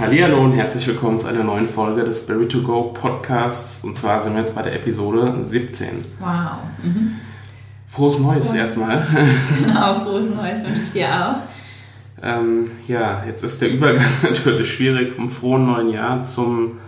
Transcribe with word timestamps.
Hallo 0.00 0.42
und 0.42 0.52
herzlich 0.52 0.86
willkommen 0.86 1.18
zu 1.18 1.26
einer 1.26 1.44
neuen 1.44 1.66
Folge 1.66 2.02
des 2.04 2.22
Spirit 2.22 2.50
to 2.50 2.62
Go 2.62 2.84
Podcasts. 2.84 3.84
Und 3.84 3.98
zwar 3.98 4.18
sind 4.18 4.32
wir 4.32 4.40
jetzt 4.40 4.54
bei 4.54 4.62
der 4.62 4.74
Episode 4.74 5.36
17. 5.42 5.88
Wow. 6.18 6.28
Mhm. 6.82 7.16
Frohes 7.86 8.18
Neues 8.18 8.46
Frohes 8.46 8.58
erstmal. 8.58 9.06
Genau, 9.62 10.00
frohes 10.04 10.34
Neues 10.34 10.64
wünsche 10.64 10.80
ich 10.84 10.92
dir 10.92 11.06
auch. 11.06 12.22
Ähm, 12.22 12.70
ja, 12.88 13.22
jetzt 13.26 13.44
ist 13.44 13.60
der 13.60 13.72
Übergang 13.72 14.06
natürlich 14.22 14.72
schwierig 14.72 15.16
vom 15.16 15.28
frohen 15.28 15.66
neuen 15.66 15.90
Jahr 15.90 16.24
zum 16.24 16.78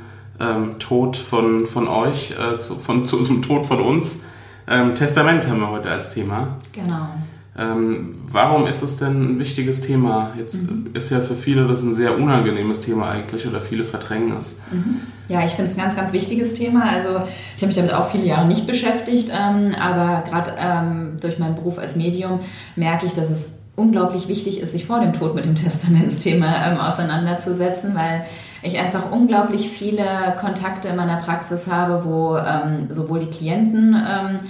ähm, 0.40 0.78
Tod 0.78 1.18
von, 1.18 1.66
von 1.66 1.88
euch, 1.88 2.30
äh, 2.30 2.56
zu, 2.56 2.76
von, 2.76 3.04
zu, 3.04 3.22
zum 3.24 3.42
Tod 3.42 3.66
von 3.66 3.82
uns. 3.82 4.22
Ähm, 4.66 4.94
Testament 4.94 5.46
haben 5.46 5.60
wir 5.60 5.68
heute 5.68 5.90
als 5.90 6.14
Thema. 6.14 6.56
Genau. 6.72 7.08
Ähm, 7.58 8.18
warum 8.30 8.66
ist 8.66 8.82
es 8.82 8.96
denn 8.96 9.34
ein 9.34 9.38
wichtiges 9.38 9.82
Thema? 9.82 10.32
Jetzt 10.38 10.70
mhm. 10.70 10.90
ist 10.94 11.10
ja 11.10 11.20
für 11.20 11.36
viele 11.36 11.66
das 11.66 11.82
ein 11.82 11.92
sehr 11.92 12.18
unangenehmes 12.18 12.80
Thema 12.80 13.10
eigentlich 13.10 13.46
oder 13.46 13.60
viele 13.60 13.84
verdrängen 13.84 14.34
es. 14.36 14.62
Mhm. 14.70 15.02
Ja, 15.28 15.44
ich 15.44 15.50
finde 15.52 15.70
es 15.70 15.76
ein 15.76 15.82
ganz, 15.82 15.94
ganz 15.94 16.14
wichtiges 16.14 16.54
Thema. 16.54 16.88
Also 16.88 17.08
ich 17.56 17.62
habe 17.62 17.66
mich 17.66 17.76
damit 17.76 17.92
auch 17.92 18.10
viele 18.10 18.24
Jahre 18.24 18.46
nicht 18.46 18.66
beschäftigt, 18.66 19.30
ähm, 19.30 19.74
aber 19.78 20.24
gerade 20.26 20.54
ähm, 20.58 21.16
durch 21.20 21.38
meinen 21.38 21.54
Beruf 21.54 21.78
als 21.78 21.96
Medium 21.96 22.40
merke 22.74 23.04
ich, 23.04 23.12
dass 23.12 23.30
es 23.30 23.58
unglaublich 23.76 24.28
wichtig 24.28 24.60
ist, 24.60 24.72
sich 24.72 24.86
vor 24.86 25.00
dem 25.00 25.12
Tod 25.12 25.34
mit 25.34 25.44
dem 25.44 25.54
Testamentsthema 25.56 26.70
ähm, 26.70 26.78
auseinanderzusetzen, 26.78 27.94
weil 27.94 28.24
ich 28.62 28.78
einfach 28.78 29.10
unglaublich 29.10 29.68
viele 29.68 30.36
Kontakte 30.40 30.88
in 30.88 30.96
meiner 30.96 31.16
Praxis 31.16 31.66
habe, 31.66 32.04
wo 32.04 32.36
ähm, 32.38 32.86
sowohl 32.90 33.18
die 33.18 33.30
Klienten 33.30 33.94
ähm, 33.94 34.40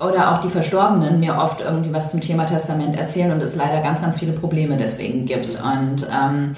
oder 0.00 0.32
auch 0.32 0.40
die 0.40 0.48
Verstorbenen 0.48 1.18
mir 1.18 1.36
oft 1.38 1.60
irgendwie 1.60 1.92
was 1.92 2.10
zum 2.10 2.20
Thema 2.20 2.44
Testament 2.46 2.96
erzählen 2.96 3.32
und 3.32 3.42
es 3.42 3.56
leider 3.56 3.80
ganz, 3.82 4.00
ganz 4.00 4.18
viele 4.18 4.32
Probleme 4.32 4.76
deswegen 4.76 5.24
gibt. 5.26 5.60
Und 5.62 6.06
ähm, 6.12 6.54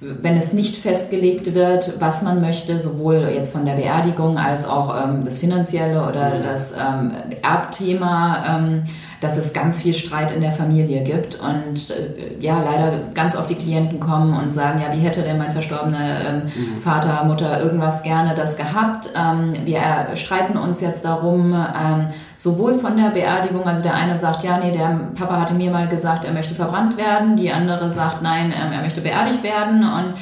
wenn 0.00 0.36
es 0.36 0.52
nicht 0.52 0.76
festgelegt 0.76 1.54
wird, 1.54 2.00
was 2.00 2.22
man 2.22 2.40
möchte, 2.40 2.78
sowohl 2.78 3.30
jetzt 3.34 3.52
von 3.52 3.64
der 3.64 3.74
Beerdigung 3.74 4.38
als 4.38 4.66
auch 4.66 4.94
ähm, 5.02 5.24
das 5.24 5.38
Finanzielle 5.38 6.06
oder 6.06 6.40
das 6.40 6.72
ähm, 6.72 7.12
Erbthema, 7.42 8.58
ähm, 8.58 8.84
dass 9.24 9.38
es 9.38 9.54
ganz 9.54 9.80
viel 9.80 9.94
Streit 9.94 10.32
in 10.32 10.42
der 10.42 10.52
Familie 10.52 11.02
gibt 11.02 11.40
und 11.40 11.90
äh, 11.90 12.36
ja, 12.40 12.62
leider 12.62 12.98
ganz 13.14 13.34
oft 13.34 13.48
die 13.48 13.54
Klienten 13.54 13.98
kommen 13.98 14.36
und 14.36 14.52
sagen, 14.52 14.82
ja, 14.82 14.94
wie 14.94 15.00
hätte 15.00 15.22
denn 15.22 15.38
mein 15.38 15.50
verstorbener 15.50 16.20
ähm, 16.28 16.42
mhm. 16.44 16.78
Vater, 16.78 17.24
Mutter 17.24 17.62
irgendwas 17.62 18.02
gerne 18.02 18.34
das 18.34 18.58
gehabt? 18.58 19.08
Ähm, 19.16 19.54
wir 19.64 19.80
streiten 20.14 20.58
uns 20.58 20.82
jetzt 20.82 21.06
darum, 21.06 21.54
ähm, 21.54 22.08
sowohl 22.36 22.74
von 22.74 22.98
der 22.98 23.08
Beerdigung, 23.08 23.64
also 23.64 23.80
der 23.80 23.94
eine 23.94 24.18
sagt, 24.18 24.44
ja, 24.44 24.58
nee, 24.58 24.72
der 24.72 25.00
Papa 25.14 25.40
hatte 25.40 25.54
mir 25.54 25.70
mal 25.70 25.88
gesagt, 25.88 26.26
er 26.26 26.34
möchte 26.34 26.54
verbrannt 26.54 26.98
werden, 26.98 27.36
die 27.36 27.50
andere 27.50 27.88
sagt, 27.88 28.20
nein, 28.20 28.52
ähm, 28.52 28.72
er 28.72 28.82
möchte 28.82 29.00
beerdigt 29.00 29.42
werden 29.42 29.84
und 29.84 30.14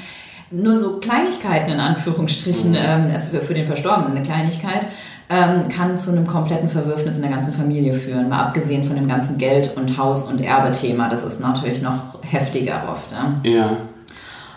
nur 0.53 0.77
so 0.77 1.01
Kleinigkeiten 1.01 1.73
in 1.73 1.81
Anführungsstrichen 1.81 2.71
mhm. 2.71 2.79
ähm, 2.79 3.21
für, 3.33 3.41
für 3.41 3.55
den 3.55 3.67
Verstorbenen, 3.67 4.17
eine 4.17 4.25
Kleinigkeit 4.25 4.87
ähm, 5.33 5.69
kann 5.69 5.97
zu 5.97 6.11
einem 6.11 6.27
kompletten 6.27 6.69
Verwürfnis 6.69 7.17
in 7.17 7.23
der 7.23 7.31
ganzen 7.31 7.55
Familie 7.55 7.95
führen. 7.95 8.29
Mal 8.29 8.41
abgesehen 8.41 8.85
von 8.85 8.97
dem 8.97 9.09
ganzen 9.09 9.39
Geld- 9.39 9.75
und 9.77 9.97
Haus- 9.97 10.31
und 10.31 10.43
Erbethema. 10.43 11.09
Das 11.09 11.25
ist 11.25 11.41
natürlich 11.41 11.81
noch 11.81 12.23
heftiger 12.23 12.83
oft. 12.91 13.11
Ja. 13.13 13.51
ja. 13.51 13.77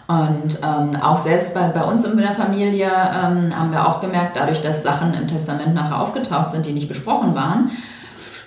Und 0.08 0.60
ähm, 0.62 1.02
auch 1.02 1.18
selbst 1.18 1.56
bei, 1.56 1.70
bei 1.70 1.84
uns 1.84 2.04
in 2.04 2.18
der 2.18 2.34
Familie 2.34 2.88
ähm, 2.88 3.58
haben 3.58 3.72
wir 3.72 3.88
auch 3.88 4.02
gemerkt, 4.02 4.36
dadurch, 4.36 4.62
dass 4.62 4.84
Sachen 4.84 5.14
im 5.14 5.28
Testament 5.28 5.74
nachher 5.74 6.00
aufgetaucht 6.00 6.52
sind, 6.52 6.66
die 6.66 6.74
nicht 6.74 6.90
besprochen 6.90 7.34
waren, 7.34 7.72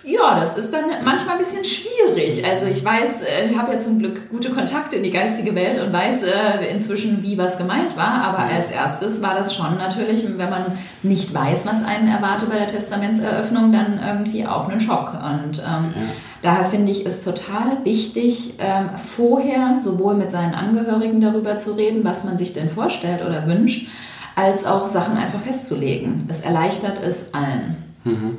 ja, 0.05 0.39
das 0.39 0.57
ist 0.57 0.73
dann 0.73 0.85
manchmal 1.05 1.33
ein 1.33 1.39
bisschen 1.39 1.65
schwierig. 1.65 2.45
Also 2.45 2.67
ich 2.67 2.85
weiß, 2.85 3.23
äh, 3.23 3.51
ich 3.51 3.59
habe 3.59 3.73
ja 3.73 3.79
zum 3.79 3.99
Glück 3.99 4.31
gute 4.31 4.51
Kontakte 4.51 4.97
in 4.97 5.03
die 5.03 5.11
geistige 5.11 5.55
Welt 5.55 5.81
und 5.81 5.93
weiß 5.93 6.25
äh, 6.25 6.67
inzwischen, 6.71 7.23
wie 7.23 7.37
was 7.37 7.59
gemeint 7.59 7.97
war. 7.97 8.23
Aber 8.23 8.39
als 8.39 8.71
erstes 8.71 9.23
war 9.23 9.35
das 9.35 9.55
schon 9.55 9.77
natürlich, 9.77 10.25
wenn 10.37 10.51
man 10.51 10.65
nicht 11.03 11.35
weiß, 11.35 11.67
was 11.67 11.85
einen 11.85 12.09
erwartet 12.09 12.49
bei 12.51 12.59
der 12.59 12.69
Testamentseröffnung, 12.69 13.73
dann 13.73 14.01
irgendwie 14.05 14.47
auch 14.47 14.69
ein 14.69 14.81
Schock. 14.81 15.13
Und 15.15 15.59
ähm, 15.59 15.93
ja. 15.95 16.03
daher 16.43 16.65
finde 16.65 16.93
ich 16.93 17.05
es 17.05 17.23
total 17.23 17.85
wichtig, 17.85 18.55
ähm, 18.59 18.91
vorher 18.97 19.79
sowohl 19.83 20.15
mit 20.15 20.31
seinen 20.31 20.55
Angehörigen 20.55 21.21
darüber 21.21 21.59
zu 21.59 21.73
reden, 21.73 22.05
was 22.05 22.25
man 22.25 22.39
sich 22.39 22.55
denn 22.55 22.71
vorstellt 22.71 23.25
oder 23.25 23.47
wünscht, 23.47 23.89
als 24.37 24.65
auch 24.65 24.89
Sachen 24.89 25.17
einfach 25.17 25.41
festzulegen. 25.41 26.27
Es 26.29 26.43
erleichtert 26.43 27.03
es 27.03 27.35
allen. 27.35 27.77
Mhm. 28.05 28.39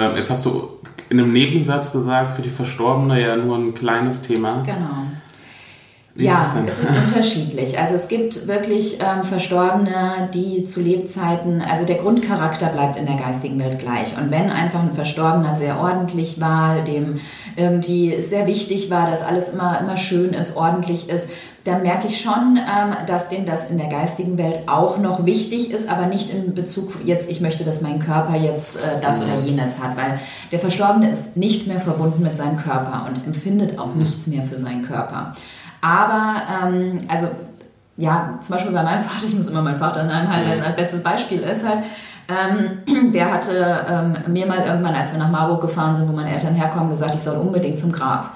Ähm, 0.00 0.16
jetzt 0.16 0.30
hast 0.30 0.46
du 0.46 0.70
in 1.10 1.20
einem 1.20 1.32
Nebensatz 1.32 1.92
gesagt, 1.92 2.32
für 2.32 2.42
die 2.42 2.50
Verstorbene 2.50 3.20
ja 3.20 3.36
nur 3.36 3.58
ein 3.58 3.74
kleines 3.74 4.22
Thema. 4.22 4.62
Genau. 4.64 5.09
Wie 6.14 6.24
ja, 6.24 6.42
ist 6.42 6.56
es, 6.56 6.78
es, 6.80 6.90
ist 6.90 6.98
unterschiedlich. 6.98 7.78
Also 7.78 7.94
es 7.94 8.08
gibt 8.08 8.48
wirklich 8.48 8.98
ähm, 9.00 9.22
Verstorbene, 9.22 10.28
die 10.34 10.64
zu 10.64 10.80
Lebzeiten, 10.80 11.62
also 11.62 11.84
der 11.86 11.96
Grundcharakter 11.96 12.66
bleibt 12.66 12.96
in 12.96 13.06
der 13.06 13.14
geistigen 13.14 13.60
Welt 13.60 13.78
gleich. 13.78 14.18
Und 14.18 14.32
wenn 14.32 14.50
einfach 14.50 14.80
ein 14.80 14.92
Verstorbener 14.92 15.54
sehr 15.54 15.78
ordentlich 15.78 16.40
war, 16.40 16.80
dem 16.82 17.20
irgendwie 17.54 18.20
sehr 18.22 18.48
wichtig 18.48 18.90
war, 18.90 19.08
dass 19.08 19.22
alles 19.22 19.50
immer, 19.50 19.78
immer 19.78 19.96
schön 19.96 20.34
ist, 20.34 20.56
ordentlich 20.56 21.08
ist, 21.08 21.30
dann 21.64 21.82
merke 21.82 22.08
ich 22.08 22.20
schon, 22.20 22.56
ähm, 22.56 22.96
dass 23.06 23.28
denen 23.28 23.46
das 23.46 23.70
in 23.70 23.78
der 23.78 23.88
geistigen 23.88 24.38
Welt 24.38 24.60
auch 24.66 24.98
noch 24.98 25.26
wichtig 25.26 25.70
ist, 25.70 25.88
aber 25.88 26.06
nicht 26.06 26.30
in 26.30 26.54
Bezug 26.54 26.92
jetzt, 27.04 27.30
ich 27.30 27.40
möchte, 27.40 27.64
dass 27.64 27.82
mein 27.82 28.00
Körper 28.00 28.34
jetzt 28.34 28.76
äh, 28.76 29.00
das 29.02 29.22
oder 29.22 29.38
jenes 29.44 29.82
hat, 29.82 29.96
weil 29.96 30.18
der 30.52 30.58
Verstorbene 30.58 31.10
ist 31.10 31.36
nicht 31.36 31.66
mehr 31.66 31.80
verbunden 31.80 32.22
mit 32.22 32.34
seinem 32.34 32.56
Körper 32.56 33.06
und 33.08 33.26
empfindet 33.26 33.78
auch 33.78 33.94
nichts 33.94 34.26
mehr 34.26 34.42
für 34.42 34.56
seinen 34.56 34.82
Körper. 34.82 35.34
Aber, 35.80 36.42
ähm, 36.64 36.98
also, 37.08 37.28
ja, 37.96 38.34
zum 38.40 38.54
Beispiel 38.54 38.72
bei 38.72 38.82
meinem 38.82 39.02
Vater, 39.02 39.26
ich 39.26 39.34
muss 39.34 39.48
immer 39.48 39.62
meinen 39.62 39.76
Vater 39.76 40.04
nennen, 40.04 40.32
halt, 40.32 40.46
weil 40.46 40.54
es 40.54 40.62
ein 40.62 40.76
bestes 40.76 41.02
Beispiel 41.02 41.40
ist 41.40 41.68
halt, 41.68 41.80
ähm, 42.28 43.12
der 43.12 43.32
hatte 43.32 43.86
ähm, 43.88 44.32
mir 44.32 44.46
mal 44.46 44.64
irgendwann, 44.64 44.94
als 44.94 45.12
wir 45.12 45.18
nach 45.18 45.30
Marburg 45.30 45.60
gefahren 45.60 45.96
sind, 45.96 46.08
wo 46.08 46.12
meine 46.12 46.32
Eltern 46.32 46.54
herkommen, 46.54 46.90
gesagt, 46.90 47.14
ich 47.14 47.22
soll 47.22 47.36
unbedingt 47.36 47.78
zum 47.78 47.92
Grab. 47.92 48.30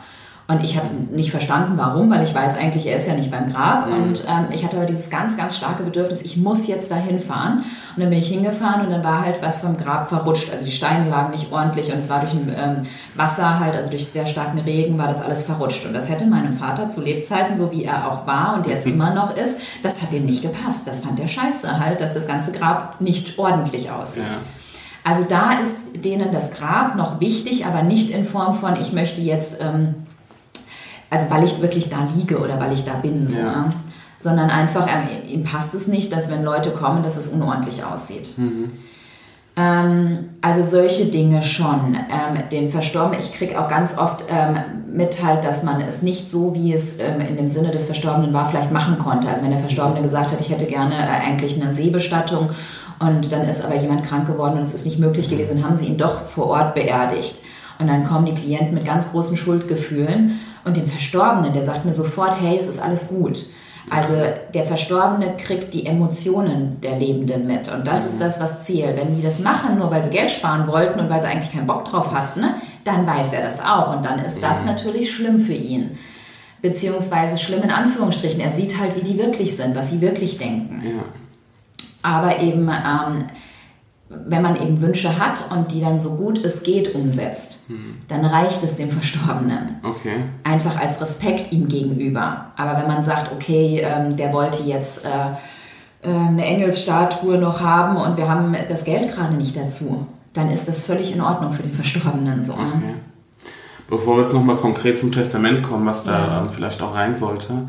Und 0.47 0.63
ich 0.63 0.77
habe 0.77 0.89
nicht 1.11 1.31
verstanden, 1.31 1.73
warum, 1.77 2.11
weil 2.11 2.23
ich 2.23 2.35
weiß 2.35 2.59
eigentlich, 2.59 2.87
er 2.87 2.99
ist 2.99 3.09
ja 3.09 3.15
nicht 3.15 3.31
beim 3.31 3.51
Grab. 3.51 3.87
Mhm. 3.87 3.95
Und 3.95 4.25
ähm, 4.29 4.49
ich 4.53 4.63
hatte 4.63 4.77
aber 4.77 4.85
dieses 4.85 5.09
ganz, 5.09 5.39
ganz 5.39 5.57
starke 5.57 5.83
Bedürfnis, 5.83 6.21
ich 6.21 6.37
muss 6.37 6.67
jetzt 6.67 6.91
da 6.91 6.97
hinfahren. 6.97 7.61
Und 7.97 8.03
dann 8.03 8.11
bin 8.11 8.19
ich 8.19 8.29
hingefahren 8.29 8.85
und 8.85 8.91
dann 8.91 9.03
war 9.03 9.23
halt 9.23 9.41
was 9.41 9.63
vom 9.63 9.79
Grab 9.79 10.11
verrutscht. 10.11 10.53
Also 10.53 10.67
die 10.67 10.73
Steine 10.73 11.09
lagen 11.09 11.31
nicht 11.31 11.51
ordentlich 11.51 11.91
und 11.91 11.99
es 11.99 12.11
war 12.11 12.21
durch 12.21 12.35
ein 12.35 12.55
ähm, 12.55 12.87
Wasser 13.15 13.59
halt, 13.59 13.75
also 13.75 13.89
durch 13.89 14.07
sehr 14.07 14.27
starken 14.27 14.59
Regen 14.59 14.99
war 14.99 15.09
das 15.09 15.23
alles 15.23 15.45
verrutscht. 15.47 15.87
Und 15.87 15.95
das 15.95 16.11
hätte 16.11 16.27
meinem 16.27 16.53
Vater 16.53 16.91
zu 16.91 17.03
Lebzeiten, 17.03 17.57
so 17.57 17.73
wie 17.73 17.85
er 17.85 18.13
auch 18.13 18.27
war 18.27 18.55
und 18.55 18.67
jetzt 18.67 18.87
mhm. 18.87 18.95
immer 18.95 19.15
noch 19.15 19.35
ist, 19.35 19.61
das 19.83 20.03
hat 20.03 20.13
ihm 20.13 20.27
nicht 20.27 20.43
gepasst. 20.43 20.87
Das 20.87 21.01
fand 21.01 21.19
er 21.21 21.29
scheiße 21.29 21.81
halt, 21.81 22.03
dass 22.03 22.13
das 22.13 22.29
ganze 22.29 22.53
Grab 22.53 23.01
nicht 23.01 23.39
ordentlich 23.39 23.91
aussieht. 23.91 24.25
Ja. 24.25 24.39
Also 25.05 25.25
da 25.27 25.59
ist 25.59 26.05
denen 26.05 26.33
das 26.33 26.51
Grab 26.51 26.97
noch 26.97 27.21
wichtig, 27.21 27.65
aber 27.65 27.83
nicht 27.83 28.11
in 28.11 28.27
Form 28.27 28.53
von, 28.53 28.79
ich 28.79 28.93
möchte 28.93 29.23
jetzt... 29.23 29.57
Ähm, 29.63 29.95
also 31.15 31.31
weil 31.31 31.45
ich 31.45 31.63
wirklich 31.63 31.89
da 31.91 32.09
liege 32.15 32.39
oder 32.39 32.59
weil 32.59 32.73
ich 32.73 32.85
da 32.85 32.95
bin, 32.95 33.29
so, 33.29 33.39
ja. 33.39 33.45
ne? 33.45 33.69
sondern 34.19 34.51
einfach, 34.51 34.89
ähm, 34.89 35.29
ihm 35.29 35.45
passt 35.45 35.75
es 35.75 35.87
nicht, 35.87 36.13
dass 36.13 36.31
wenn 36.31 36.43
Leute 36.43 36.71
kommen, 36.71 37.03
dass 37.03 37.17
es 37.17 37.29
unordentlich 37.29 37.85
aussieht. 37.85 38.37
Mhm. 38.37 38.69
Ähm, 39.57 40.31
also 40.41 40.65
solche 40.65 41.07
Dinge 41.07 41.45
schon. 41.45 41.95
Ähm, 41.95 42.49
den 42.51 42.71
Verstorbenen, 42.71 43.21
ich 43.21 43.33
kriege 43.33 43.61
auch 43.61 43.69
ganz 43.69 43.97
oft 43.97 44.25
ähm, 44.29 44.57
mit 44.93 45.25
halt, 45.25 45.45
dass 45.45 45.63
man 45.63 45.81
es 45.81 46.03
nicht 46.03 46.33
so, 46.33 46.55
wie 46.55 46.73
es 46.73 46.99
ähm, 46.99 47.21
in 47.21 47.37
dem 47.37 47.47
Sinne 47.47 47.71
des 47.71 47.87
Verstorbenen 47.87 48.33
war, 48.33 48.49
vielleicht 48.49 48.73
machen 48.73 48.99
konnte. 48.99 49.29
Also 49.29 49.45
wenn 49.45 49.51
der 49.51 49.61
Verstorbene 49.61 50.03
gesagt 50.03 50.33
hat, 50.33 50.41
ich 50.41 50.51
hätte 50.51 50.67
gerne 50.67 50.97
äh, 50.97 51.29
eigentlich 51.29 51.61
eine 51.63 51.71
Seebestattung 51.71 52.51
und 52.99 53.31
dann 53.31 53.43
ist 53.43 53.65
aber 53.65 53.77
jemand 53.77 54.05
krank 54.05 54.27
geworden 54.27 54.57
und 54.57 54.63
es 54.63 54.75
ist 54.75 54.85
nicht 54.85 54.99
möglich 54.99 55.31
gewesen, 55.31 55.59
dann 55.59 55.65
haben 55.65 55.77
sie 55.77 55.87
ihn 55.87 55.99
doch 55.99 56.23
vor 56.23 56.47
Ort 56.47 56.75
beerdigt. 56.75 57.43
Und 57.79 57.89
dann 57.89 58.05
kommen 58.05 58.27
die 58.27 58.35
Klienten 58.35 58.75
mit 58.75 58.85
ganz 58.85 59.11
großen 59.13 59.37
Schuldgefühlen 59.37 60.41
und 60.65 60.77
den 60.77 60.87
Verstorbenen, 60.87 61.53
der 61.53 61.63
sagt 61.63 61.85
mir 61.85 61.93
sofort, 61.93 62.41
hey, 62.41 62.57
es 62.59 62.69
ist 62.69 62.81
alles 62.81 63.09
gut. 63.09 63.47
Also 63.91 64.15
der 64.55 64.65
Verstorbene 64.65 65.37
kriegt 65.37 65.75
die 65.75 65.85
Emotionen 65.85 66.81
der 66.81 66.99
Lebenden 66.99 67.47
mit. 67.47 67.71
Und 67.71 67.87
das 67.87 68.03
mhm. 68.03 68.07
ist 68.09 68.21
das, 68.21 68.41
was 68.41 68.63
zählt. 68.63 68.97
Wenn 68.97 69.15
die 69.17 69.23
das 69.23 69.41
machen, 69.41 69.79
nur 69.79 69.91
weil 69.91 70.03
sie 70.03 70.09
Geld 70.11 70.31
sparen 70.31 70.67
wollten 70.67 71.01
und 71.01 71.11
weil 71.11 71.21
sie 71.21 71.27
eigentlich 71.27 71.53
keinen 71.53 71.67
Bock 71.67 71.85
drauf 71.85 72.15
hatten, 72.15 72.41
ne, 72.41 72.55
dann 72.85 73.07
weiß 73.07 73.35
er 73.35 73.43
das 73.43 73.61
auch. 73.61 73.95
Und 73.95 74.05
dann 74.05 74.21
ist 74.21 74.43
das 74.43 74.61
mhm. 74.61 74.69
natürlich 74.69 75.15
schlimm 75.15 75.39
für 75.39 75.53
ihn. 75.53 75.99
beziehungsweise 76.65 77.37
schlimm 77.37 77.63
in 77.63 77.71
Anführungsstrichen. 77.71 78.41
Er 78.41 78.51
sieht 78.51 78.81
halt, 78.81 78.97
wie 78.97 79.03
die 79.03 79.19
wirklich 79.19 79.55
sind, 79.55 79.77
was 79.77 79.91
sie 79.91 80.01
wirklich 80.01 80.39
denken. 80.39 80.83
Ja. 80.83 81.03
Aber 82.03 82.41
eben, 82.41 82.71
ähm, 82.71 83.25
wenn 84.09 84.43
man 84.43 84.57
eben 84.61 84.81
Wünsche 84.81 85.19
hat 85.19 85.45
und 85.51 85.73
die 85.73 85.81
dann 85.81 85.99
so 85.99 86.17
gut 86.17 86.45
es 86.45 86.63
geht 86.63 86.95
umsetzt, 86.95 87.71
Mhm. 87.71 87.97
dann 88.09 88.25
reicht 88.25 88.63
es 88.63 88.77
dem 88.77 88.91
Verstorbenen. 88.91 89.77
Okay. 89.83 90.25
Einfach 90.45 90.79
als 90.79 91.01
Respekt 91.01 91.53
ihm 91.53 91.69
gegenüber. 91.69 92.47
Aber 92.57 92.79
wenn 92.81 92.87
man 92.89 93.03
sagt, 93.03 93.33
okay, 93.33 93.81
ähm, 93.85 94.17
der 94.17 94.33
wollte 94.33 94.63
jetzt 94.65 95.05
äh, 95.05 95.09
äh, 96.09 96.09
eine 96.15 96.45
Engelsstatue 96.45 97.39
noch 97.39 97.61
haben 97.61 97.97
und 97.97 98.17
wir 98.17 98.29
haben 98.29 98.55
das 98.69 98.85
Geld 98.85 99.13
gerade 99.15 99.35
nicht 99.35 99.57
dazu, 99.57 100.07
dann 100.35 100.51
ist 100.51 100.69
das 100.69 100.85
völlig 100.85 101.15
in 101.15 101.21
Ordnung 101.21 101.53
für 101.53 101.63
den 101.63 101.73
Verstorbenen 101.73 102.45
so. 102.45 102.53
ne? 102.53 102.59
Okay. 102.77 102.95
Bevor 103.89 104.17
wir 104.17 104.23
jetzt 104.23 104.33
nochmal 104.35 104.57
konkret 104.57 104.99
zum 104.99 105.13
Testament 105.13 105.63
kommen, 105.63 105.87
was 105.87 106.05
da 106.05 106.13
Ja. 106.27 106.41
ähm, 106.43 106.51
vielleicht 106.51 106.81
auch 106.83 106.95
rein 106.95 107.17
sollte. 107.17 107.69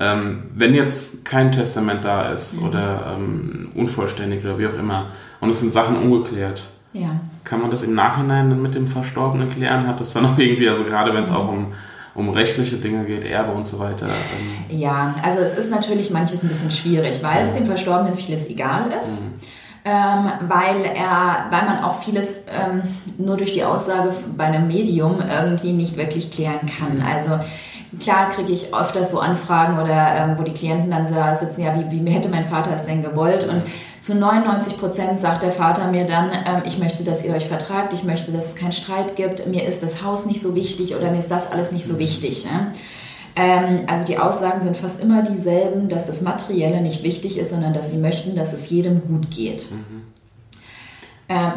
Ähm, 0.00 0.44
wenn 0.54 0.74
jetzt 0.74 1.24
kein 1.24 1.50
Testament 1.52 2.04
da 2.04 2.30
ist 2.32 2.60
Mhm. 2.60 2.68
oder 2.68 3.14
ähm, 3.16 3.68
unvollständig 3.74 4.44
oder 4.44 4.58
wie 4.58 4.66
auch 4.68 4.78
immer 4.78 5.06
und 5.40 5.50
es 5.50 5.60
sind 5.60 5.72
Sachen 5.72 5.96
ungeklärt, 5.96 6.62
Ja. 6.92 7.20
kann 7.44 7.60
man 7.60 7.70
das 7.70 7.82
im 7.82 7.94
Nachhinein 7.94 8.48
dann 8.50 8.62
mit 8.62 8.74
dem 8.74 8.86
Verstorbenen 8.86 9.50
klären? 9.50 9.86
Hat 9.88 9.98
das 9.98 10.12
dann 10.12 10.26
auch 10.26 10.38
irgendwie, 10.38 10.68
also 10.68 10.84
gerade 10.84 11.12
wenn 11.14 11.24
es 11.24 11.32
auch 11.32 11.48
um, 11.48 11.72
um 12.14 12.28
rechtliche 12.30 12.76
Dinge 12.76 13.04
geht, 13.06 13.24
Erbe 13.24 13.52
und 13.52 13.66
so 13.66 13.78
weiter. 13.80 14.06
Ähm, 14.06 14.78
Ja, 14.78 15.14
also 15.22 15.40
es 15.40 15.58
ist 15.58 15.70
natürlich 15.70 16.10
manches 16.10 16.42
ein 16.44 16.48
bisschen 16.48 16.70
schwierig, 16.70 17.20
weil 17.22 17.42
es 17.42 17.54
dem 17.54 17.66
Verstorbenen 17.66 18.14
vieles 18.14 18.48
egal 18.48 18.92
ist. 19.00 19.22
Ähm, 19.84 20.30
weil 20.48 20.84
er, 20.84 21.46
weil 21.50 21.64
man 21.64 21.82
auch 21.82 22.02
vieles 22.02 22.44
ähm, 22.50 22.82
nur 23.16 23.36
durch 23.36 23.54
die 23.54 23.64
Aussage 23.64 24.12
bei 24.36 24.44
einem 24.44 24.66
Medium 24.66 25.22
irgendwie 25.26 25.72
nicht 25.72 25.96
wirklich 25.96 26.30
klären 26.30 26.60
kann. 26.78 27.00
Also 27.00 27.38
klar 28.00 28.28
kriege 28.30 28.52
ich 28.52 28.74
öfters 28.74 29.10
so 29.10 29.20
Anfragen 29.20 29.78
oder 29.78 30.14
ähm, 30.14 30.38
wo 30.38 30.42
die 30.42 30.52
Klienten 30.52 30.90
dann 30.90 31.12
da 31.12 31.34
sitzen, 31.34 31.62
ja, 31.62 31.74
wie, 31.78 32.04
wie 32.04 32.10
hätte 32.10 32.28
mein 32.28 32.44
Vater 32.44 32.72
es 32.74 32.84
denn 32.84 33.02
gewollt? 33.02 33.48
Und 33.48 33.62
zu 34.00 34.14
99 34.14 34.78
Prozent 34.78 35.20
sagt 35.20 35.42
der 35.42 35.52
Vater 35.52 35.90
mir 35.90 36.06
dann, 36.06 36.30
ähm, 36.32 36.62
ich 36.64 36.78
möchte, 36.78 37.04
dass 37.04 37.24
ihr 37.24 37.34
euch 37.34 37.46
vertragt, 37.46 37.92
ich 37.92 38.04
möchte, 38.04 38.32
dass 38.32 38.48
es 38.48 38.56
keinen 38.56 38.72
Streit 38.72 39.16
gibt, 39.16 39.46
mir 39.46 39.66
ist 39.66 39.82
das 39.82 40.02
Haus 40.02 40.26
nicht 40.26 40.42
so 40.42 40.54
wichtig 40.54 40.94
oder 40.94 41.10
mir 41.10 41.18
ist 41.18 41.30
das 41.30 41.50
alles 41.50 41.72
nicht 41.72 41.86
so 41.86 41.98
wichtig. 41.98 42.44
Ja? 42.44 42.72
Ähm, 43.36 43.84
also 43.86 44.04
die 44.04 44.18
Aussagen 44.18 44.60
sind 44.60 44.76
fast 44.76 45.00
immer 45.00 45.22
dieselben, 45.22 45.88
dass 45.88 46.06
das 46.06 46.22
Materielle 46.22 46.80
nicht 46.80 47.02
wichtig 47.02 47.38
ist, 47.38 47.50
sondern 47.50 47.72
dass 47.72 47.90
sie 47.90 47.98
möchten, 47.98 48.36
dass 48.36 48.52
es 48.52 48.68
jedem 48.70 49.00
gut 49.02 49.30
geht. 49.30 49.68
Ähm, 49.70 50.02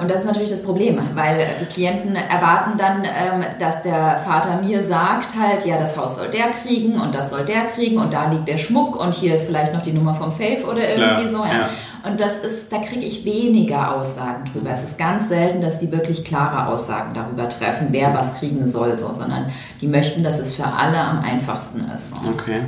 und 0.02 0.12
das 0.12 0.22
ist 0.22 0.26
natürlich 0.26 0.50
das 0.50 0.64
Problem, 0.64 1.00
weil 1.14 1.48
die 1.62 1.66
Klienten 1.66 2.14
erwarten 2.14 2.78
dann, 2.78 3.06
ähm, 3.06 3.46
dass 3.58 3.84
der 3.84 4.18
Vater 4.18 4.60
mir 4.62 4.82
sagt 4.82 5.40
halt, 5.40 5.66
ja, 5.66 5.78
das 5.78 5.96
Haus 5.96 6.18
soll 6.18 6.28
der 6.28 6.50
kriegen 6.50 7.00
und 7.00 7.16
das 7.16 7.30
soll 7.30 7.46
der 7.46 7.68
kriegen 7.68 7.98
und 7.98 8.12
da 8.12 8.30
liegt 8.30 8.50
der 8.50 8.58
Schmuck 8.58 9.00
und 9.00 9.16
hier 9.16 9.34
ist 9.34 9.48
vielleicht 9.48 9.74
noch 9.74 9.82
die 9.82 9.94
Nummer 9.94 10.14
vom 10.14 10.30
Safe 10.30 10.66
oder 10.66 10.90
irgendwie 10.90 11.26
Klar, 11.26 11.46
so. 11.46 11.46
Ja. 11.46 11.70
Und 12.04 12.20
das 12.20 12.44
ist, 12.44 12.74
da 12.74 12.80
kriege 12.80 13.06
ich 13.06 13.24
weniger 13.24 13.96
Aussagen 13.96 14.44
drüber. 14.52 14.72
Es 14.72 14.84
ist 14.84 15.00
ganz 15.00 15.30
selten, 15.30 15.62
dass 15.62 15.80
die 15.80 15.90
wirklich 15.90 16.26
klare 16.26 16.68
Aussagen 16.68 17.14
darüber 17.14 17.48
treffen, 17.48 17.88
wer 17.92 18.14
was 18.14 18.40
kriegen 18.40 18.68
soll, 18.68 18.98
so, 18.98 19.14
sondern 19.14 19.54
die 19.80 19.88
möchten, 19.88 20.22
dass 20.22 20.40
es 20.40 20.54
für 20.54 20.66
alle 20.66 20.98
am 20.98 21.22
einfachsten 21.22 21.90
ist. 21.94 22.20
So. 22.20 22.28
okay. 22.28 22.64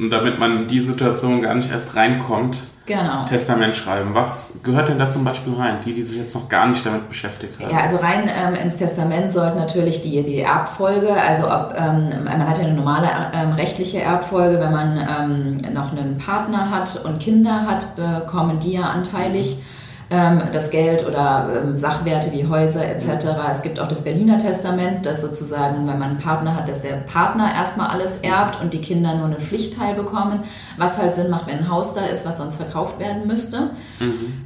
Und 0.00 0.10
damit 0.10 0.40
man 0.40 0.62
in 0.62 0.68
die 0.68 0.80
Situation 0.80 1.42
gar 1.42 1.54
nicht 1.54 1.70
erst 1.70 1.94
reinkommt, 1.94 2.58
Genau. 2.88 3.26
Testament 3.26 3.74
schreiben. 3.74 4.14
Was 4.14 4.60
gehört 4.62 4.88
denn 4.88 4.98
da 4.98 5.10
zum 5.10 5.22
Beispiel 5.22 5.52
rein? 5.52 5.80
Die, 5.84 5.92
die 5.92 6.02
sich 6.02 6.18
jetzt 6.18 6.34
noch 6.34 6.48
gar 6.48 6.66
nicht 6.66 6.84
damit 6.86 7.06
beschäftigt 7.06 7.60
haben. 7.60 7.70
Ja, 7.70 7.82
also 7.82 7.98
rein 7.98 8.30
ähm, 8.34 8.54
ins 8.54 8.78
Testament 8.78 9.30
sollte 9.30 9.58
natürlich 9.58 10.00
die, 10.00 10.22
die 10.22 10.40
Erbfolge, 10.40 11.12
also 11.12 11.48
ob, 11.48 11.74
ähm, 11.78 12.24
man 12.24 12.48
hat 12.48 12.56
ja 12.56 12.64
eine 12.64 12.72
normale 12.72 13.08
ähm, 13.34 13.52
rechtliche 13.52 14.00
Erbfolge, 14.00 14.58
wenn 14.58 14.72
man 14.72 14.96
ähm, 14.96 15.74
noch 15.74 15.92
einen 15.92 16.16
Partner 16.16 16.70
hat 16.70 17.04
und 17.04 17.18
Kinder 17.20 17.66
hat, 17.66 17.94
bekommen 17.94 18.58
die 18.58 18.72
ja 18.72 18.84
anteilig 18.84 19.58
ähm, 19.58 19.77
das 20.10 20.70
Geld 20.70 21.06
oder 21.06 21.50
ähm, 21.54 21.76
Sachwerte 21.76 22.32
wie 22.32 22.46
Häuser 22.46 22.84
etc. 22.84 23.26
Es 23.50 23.62
gibt 23.62 23.78
auch 23.78 23.88
das 23.88 24.04
Berliner 24.04 24.38
Testament, 24.38 25.04
das 25.04 25.20
sozusagen, 25.20 25.86
wenn 25.86 25.98
man 25.98 26.10
einen 26.10 26.18
Partner 26.18 26.54
hat, 26.54 26.68
dass 26.68 26.80
der 26.80 26.94
Partner 26.94 27.54
erstmal 27.54 27.88
alles 27.88 28.18
erbt 28.18 28.60
und 28.62 28.72
die 28.72 28.80
Kinder 28.80 29.14
nur 29.16 29.26
einen 29.26 29.38
Pflichtteil 29.38 29.94
bekommen, 29.94 30.44
was 30.78 31.00
halt 31.00 31.14
Sinn 31.14 31.28
macht, 31.28 31.46
wenn 31.46 31.58
ein 31.58 31.70
Haus 31.70 31.94
da 31.94 32.06
ist, 32.06 32.26
was 32.26 32.38
sonst 32.38 32.56
verkauft 32.56 32.98
werden 32.98 33.26
müsste 33.26 33.70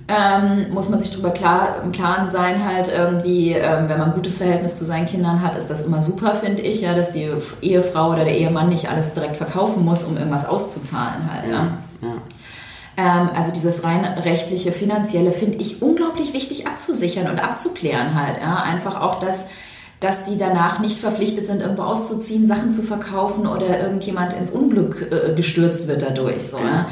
ähm, 0.09 0.67
muss 0.73 0.89
man 0.89 0.99
sich 0.99 1.11
darüber 1.11 1.31
klar, 1.31 1.83
im 1.83 1.93
Klaren 1.93 2.29
sein, 2.29 2.65
halt 2.65 2.91
irgendwie, 2.95 3.53
ähm, 3.53 3.89
wenn 3.89 3.99
man 3.99 4.11
ein 4.11 4.15
gutes 4.15 4.39
Verhältnis 4.39 4.77
zu 4.77 4.85
seinen 4.85 5.07
Kindern 5.07 5.43
hat, 5.43 5.57
ist 5.57 5.69
das 5.69 5.83
immer 5.83 6.01
super, 6.01 6.35
finde 6.35 6.63
ich, 6.63 6.81
ja, 6.81 6.95
dass 6.95 7.11
die 7.11 7.29
Ehefrau 7.61 8.11
oder 8.11 8.25
der 8.25 8.37
Ehemann 8.37 8.69
nicht 8.69 8.91
alles 8.91 9.15
direkt 9.15 9.37
verkaufen 9.37 9.85
muss, 9.85 10.05
um 10.05 10.17
irgendwas 10.17 10.47
auszuzahlen 10.47 11.31
halt. 11.33 11.51
Ja. 11.51 11.67
Ja. 12.03 12.15
Ähm, 12.97 13.31
also 13.35 13.53
dieses 13.53 13.85
rein 13.85 14.05
rechtliche, 14.05 14.73
finanzielle 14.73 15.33
finde 15.33 15.59
ich 15.59 15.83
unglaublich 15.83 16.35
wichtig 16.35 16.67
abzusichern 16.67 17.31
und 17.31 17.43
abzuklären 17.43 18.15
halt. 18.15 18.39
Ja. 18.39 18.63
Einfach 18.63 19.01
auch, 19.01 19.21
dass 19.21 19.51
dass 20.03 20.25
die 20.25 20.37
danach 20.37 20.81
nicht 20.81 20.99
verpflichtet 20.99 21.47
sind, 21.47 21.61
irgendwo 21.61 21.83
auszuziehen, 21.83 22.49
Sachen 22.49 22.73
zu 22.73 22.83
verkaufen 22.83 23.47
oder 23.47 23.81
irgendjemand 23.81 24.33
ins 24.33 24.51
Unglück 24.51 25.13
äh, 25.13 25.35
gestürzt 25.37 25.87
wird 25.87 26.03
dadurch. 26.03 26.43
So, 26.43 26.59
ja. 26.59 26.89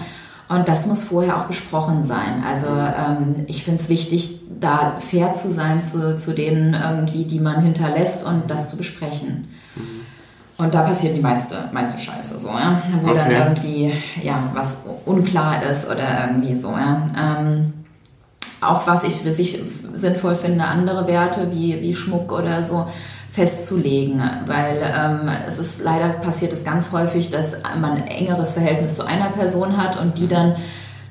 Und 0.48 0.68
das 0.68 0.86
muss 0.86 1.02
vorher 1.02 1.38
auch 1.38 1.46
besprochen 1.46 2.04
sein. 2.04 2.44
Also 2.46 2.68
ähm, 2.68 3.44
ich 3.46 3.64
finde 3.64 3.80
es 3.80 3.88
wichtig, 3.88 4.40
da 4.60 4.96
fair 4.98 5.32
zu 5.32 5.50
sein 5.50 5.82
zu, 5.82 6.16
zu 6.16 6.34
denen 6.34 6.74
irgendwie, 6.74 7.24
die 7.24 7.40
man 7.40 7.62
hinterlässt 7.62 8.24
und 8.26 8.48
das 8.48 8.68
zu 8.68 8.76
besprechen. 8.76 9.48
Und 10.60 10.74
da 10.74 10.82
passiert 10.82 11.16
die 11.16 11.20
meiste, 11.20 11.56
meiste 11.72 11.98
Scheiße 11.98 12.38
so, 12.38 12.48
ja. 12.48 12.80
Wo 13.02 13.14
dann 13.14 13.26
Okay. 13.26 13.38
irgendwie 13.38 13.92
ja, 14.22 14.42
was 14.52 14.82
unklar 15.06 15.62
ist 15.62 15.86
oder 15.86 16.26
irgendwie 16.26 16.54
so, 16.54 16.72
ja. 16.72 17.06
Ähm, 17.18 17.72
auch 18.60 18.86
was 18.86 19.04
ich 19.04 19.14
für 19.14 19.32
sich 19.32 19.58
sinnvoll 19.94 20.34
finde, 20.34 20.64
andere 20.64 21.06
Werte 21.06 21.50
wie, 21.50 21.80
wie 21.80 21.94
Schmuck 21.94 22.30
oder 22.30 22.62
so 22.62 22.86
festzulegen, 23.32 24.22
weil 24.46 24.78
ähm, 24.82 25.30
es 25.46 25.58
ist 25.58 25.84
leider 25.84 26.08
passiert 26.10 26.52
es 26.52 26.64
ganz 26.64 26.92
häufig, 26.92 27.30
dass 27.30 27.58
man 27.80 27.92
ein 27.92 28.08
engeres 28.08 28.52
Verhältnis 28.52 28.94
zu 28.96 29.06
einer 29.06 29.30
Person 29.30 29.76
hat 29.76 29.98
und 30.00 30.18
die 30.18 30.28
dann 30.28 30.56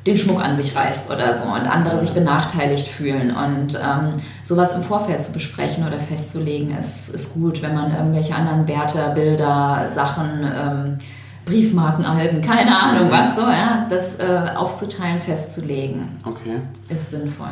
den 0.07 0.15
Schmuck 0.17 0.41
an 0.43 0.55
sich 0.55 0.75
reißt 0.75 1.11
oder 1.11 1.33
so 1.33 1.49
und 1.49 1.67
andere 1.67 1.99
sich 1.99 2.11
benachteiligt 2.11 2.87
fühlen 2.87 3.35
und 3.35 3.75
ähm, 3.75 4.13
sowas 4.43 4.75
im 4.75 4.83
Vorfeld 4.83 5.21
zu 5.21 5.33
besprechen 5.33 5.85
oder 5.85 5.99
festzulegen 5.99 6.75
ist, 6.77 7.09
ist 7.09 7.33
gut, 7.35 7.61
wenn 7.61 7.75
man 7.75 7.93
irgendwelche 7.93 8.33
anderen 8.33 8.67
Werte, 8.67 9.11
Bilder, 9.13 9.83
Sachen, 9.87 10.29
ähm, 10.43 10.97
Briefmarkenalben, 11.45 12.41
keine 12.41 12.77
Ahnung 12.79 13.09
was 13.11 13.35
so, 13.35 13.41
ja, 13.41 13.85
das 13.89 14.19
äh, 14.19 14.23
aufzuteilen, 14.55 15.19
festzulegen, 15.19 16.19
Okay. 16.25 16.57
ist 16.89 17.11
sinnvoll. 17.11 17.49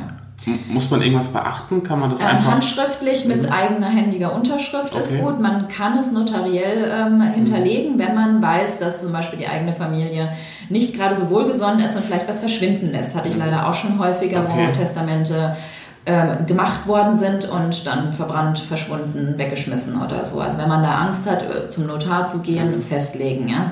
Muss 0.69 0.89
man 0.91 1.01
irgendwas 1.01 1.27
beachten? 1.29 1.83
Kann 1.83 1.99
man 1.99 2.09
das 2.09 2.21
Ähm, 2.21 2.27
einfach. 2.27 2.51
handschriftlich 2.53 3.25
mit 3.25 3.51
eigener 3.51 3.87
händiger 3.89 4.33
Unterschrift 4.33 4.95
ist 4.95 5.13
Okay. 5.13 5.21
gut. 5.21 5.41
Man 5.41 5.67
kann 5.67 5.97
es 5.97 6.13
notariell 6.13 6.89
ähm, 6.89 7.21
hinterlegen, 7.21 7.99
wenn 7.99 8.15
man 8.15 8.41
weiß, 8.41 8.79
dass 8.79 9.01
zum 9.01 9.11
Beispiel 9.11 9.39
die 9.39 9.47
eigene 9.47 9.73
Familie 9.73 10.31
nicht 10.69 10.95
gerade 10.95 11.15
so 11.15 11.29
wohlgesonnen 11.29 11.79
ist 11.79 11.95
und 11.95 12.05
vielleicht 12.05 12.27
was 12.27 12.39
verschwinden 12.39 12.91
lässt. 12.91 13.15
Hatte 13.15 13.29
ich 13.29 13.37
leider 13.37 13.67
auch 13.67 13.73
schon 13.73 13.99
häufiger, 13.99 14.41
Okay. 14.41 14.67
wo 14.69 14.73
Testamente 14.73 15.55
ähm, 16.05 16.45
gemacht 16.45 16.87
worden 16.87 17.17
sind 17.17 17.49
und 17.49 17.85
dann 17.85 18.13
verbrannt, 18.13 18.59
verschwunden, 18.59 19.37
weggeschmissen 19.37 20.01
oder 20.01 20.23
so. 20.23 20.39
Also 20.39 20.57
wenn 20.57 20.69
man 20.69 20.81
da 20.81 20.93
Angst 20.99 21.29
hat, 21.29 21.43
äh, 21.43 21.69
zum 21.69 21.87
Notar 21.87 22.25
zu 22.27 22.39
gehen, 22.39 22.81
festlegen, 22.81 23.49
ja. 23.49 23.71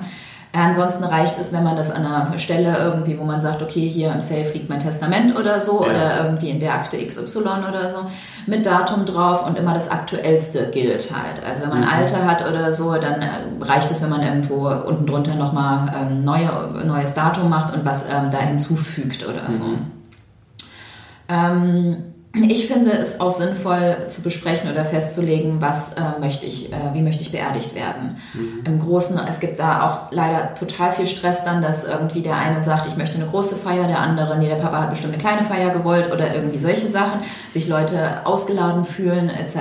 Ansonsten 0.55 1.03
reicht 1.03 1.37
es, 1.37 1.51
wenn 1.53 1.63
man 1.63 1.75
das 1.75 1.91
an 1.91 2.05
einer 2.05 2.37
Stelle 2.39 2.77
irgendwie, 2.77 3.19
wo 3.19 3.23
man 3.25 3.41
sagt, 3.41 3.61
okay, 3.61 3.89
hier 3.89 4.11
im 4.13 4.21
Safe 4.21 4.51
liegt 4.53 4.69
mein 4.69 4.79
Testament 4.79 5.35
oder 5.37 5.59
so, 5.59 5.83
Ja. 5.83 5.89
oder 5.91 6.25
irgendwie 6.25 6.49
in 6.49 6.59
der 6.59 6.73
Akte 6.75 6.97
XY 7.05 7.39
oder 7.69 7.89
so, 7.89 7.99
mit 8.47 8.65
Datum 8.65 9.05
drauf 9.05 9.45
und 9.45 9.57
immer 9.57 9.73
das 9.73 9.89
Aktuellste 9.91 10.69
gilt 10.71 11.11
halt. 11.15 11.43
Also 11.45 11.63
wenn 11.63 11.69
man 11.69 11.81
Mhm. 11.81 11.89
Alter 11.89 12.25
hat 12.25 12.47
oder 12.49 12.71
so, 12.71 12.93
dann 12.95 13.21
äh, 13.21 13.27
reicht 13.61 13.91
es, 13.91 14.01
wenn 14.01 14.09
man 14.09 14.21
irgendwo 14.21 14.67
unten 14.69 15.05
drunter 15.05 15.35
nochmal 15.35 15.91
ähm, 15.99 16.23
neue, 16.23 16.49
neues 16.85 17.13
Datum 17.13 17.49
macht 17.49 17.73
und 17.75 17.83
was 17.83 18.03
ähm, 18.09 18.29
da 18.31 18.37
hinzufügt 18.39 19.27
oder 19.27 19.51
so. 19.51 19.65
Ähm, 21.27 21.97
ich 22.43 22.67
finde 22.67 22.91
es 22.91 23.19
auch 23.19 23.31
sinnvoll 23.31 24.05
zu 24.07 24.21
besprechen 24.21 24.71
oder 24.71 24.83
festzulegen, 24.83 25.61
was 25.61 25.93
äh, 25.93 26.01
möchte 26.19 26.45
ich, 26.45 26.71
äh, 26.71 26.93
wie 26.93 27.01
möchte 27.01 27.21
ich 27.21 27.31
beerdigt 27.31 27.75
werden. 27.75 28.17
Im 28.65 28.79
Großen, 28.79 29.19
es 29.29 29.39
gibt 29.39 29.59
da 29.59 29.87
auch 29.87 30.11
leider 30.11 30.53
total 30.55 30.91
viel 30.91 31.05
Stress 31.05 31.43
dann, 31.43 31.61
dass 31.61 31.85
irgendwie 31.85 32.21
der 32.21 32.35
eine 32.35 32.61
sagt, 32.61 32.87
ich 32.87 32.97
möchte 32.97 33.17
eine 33.17 33.27
große 33.27 33.55
Feier, 33.55 33.87
der 33.87 33.99
andere, 33.99 34.37
nee, 34.37 34.47
der 34.49 34.55
Papa 34.55 34.81
hat 34.81 34.89
bestimmt 34.89 35.13
eine 35.13 35.21
kleine 35.21 35.43
Feier 35.43 35.69
gewollt 35.71 36.11
oder 36.11 36.33
irgendwie 36.33 36.59
solche 36.59 36.87
Sachen, 36.87 37.21
sich 37.49 37.67
Leute 37.67 38.25
ausgeladen 38.25 38.85
fühlen 38.85 39.29
etc. 39.29 39.57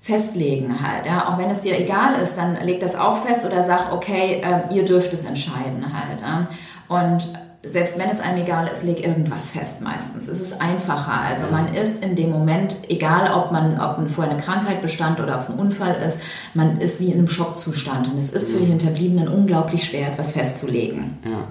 Festlegen 0.00 0.82
halt, 0.82 1.06
ja, 1.06 1.28
auch 1.28 1.38
wenn 1.38 1.50
es 1.50 1.60
dir 1.60 1.78
egal 1.78 2.14
ist, 2.20 2.36
dann 2.36 2.56
leg 2.64 2.80
das 2.80 2.96
auch 2.96 3.16
fest 3.16 3.46
oder 3.46 3.62
sag, 3.62 3.92
okay, 3.92 4.42
äh, 4.42 4.74
ihr 4.74 4.84
dürft 4.84 5.12
es 5.12 5.24
entscheiden 5.24 5.86
halt. 5.92 6.22
Ja. 6.22 6.46
Und 6.88 7.32
selbst 7.64 7.98
wenn 7.98 8.10
es 8.10 8.20
einem 8.20 8.42
egal 8.42 8.66
ist, 8.66 8.84
leg 8.84 9.04
irgendwas 9.04 9.50
fest 9.50 9.82
meistens. 9.82 10.26
Es 10.26 10.40
ist 10.40 10.60
einfacher. 10.60 11.12
Also 11.12 11.44
man 11.50 11.72
ist 11.72 12.02
in 12.02 12.16
dem 12.16 12.30
Moment, 12.30 12.76
egal 12.88 13.32
ob 13.34 13.52
man, 13.52 13.80
ob 13.80 14.10
vorher 14.10 14.32
eine 14.32 14.42
Krankheit 14.42 14.82
bestand 14.82 15.20
oder 15.20 15.34
ob 15.34 15.40
es 15.40 15.50
ein 15.50 15.58
Unfall 15.58 15.94
ist, 16.06 16.20
man 16.54 16.80
ist 16.80 17.00
wie 17.00 17.12
in 17.12 17.18
einem 17.18 17.28
Schockzustand. 17.28 18.08
Und 18.08 18.18
es 18.18 18.30
ist 18.30 18.50
für 18.50 18.58
die 18.58 18.66
Hinterbliebenen 18.66 19.28
unglaublich 19.28 19.84
schwer, 19.84 20.08
etwas 20.08 20.32
festzulegen. 20.32 21.18
Ja. 21.24 21.44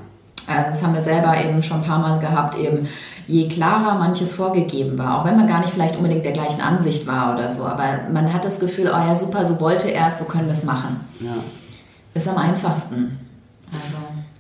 Also 0.48 0.70
das 0.70 0.84
haben 0.84 0.94
wir 0.94 1.02
selber 1.02 1.42
eben 1.42 1.64
schon 1.64 1.82
ein 1.82 1.88
paar 1.88 2.00
Mal 2.00 2.20
gehabt, 2.20 2.58
eben 2.58 2.88
je 3.28 3.48
klarer 3.48 3.98
manches 3.98 4.34
vorgegeben 4.34 4.98
war, 4.98 5.20
auch 5.20 5.26
wenn 5.26 5.38
man 5.38 5.48
gar 5.48 5.62
nicht 5.62 5.74
vielleicht 5.74 5.96
unbedingt 5.96 6.26
der 6.26 6.34
gleichen 6.34 6.62
Ansicht 6.62 7.08
war 7.08 7.36
oder 7.36 7.52
so, 7.52 7.64
aber 7.64 8.10
man 8.12 8.34
hat 8.34 8.44
das 8.44 8.60
Gefühl, 8.60 8.88
oh 8.88 8.98
ja 8.98 9.16
super, 9.16 9.46
so 9.46 9.62
wollte 9.62 9.92
er 9.92 10.08
es, 10.08 10.20
so 10.20 10.26
können 10.26 10.48
wir 10.48 10.54
es 10.54 10.64
machen. 10.64 11.00
Ja. 11.20 11.36
Ist 12.14 12.28
am 12.28 12.38
einfachsten. 12.38 13.20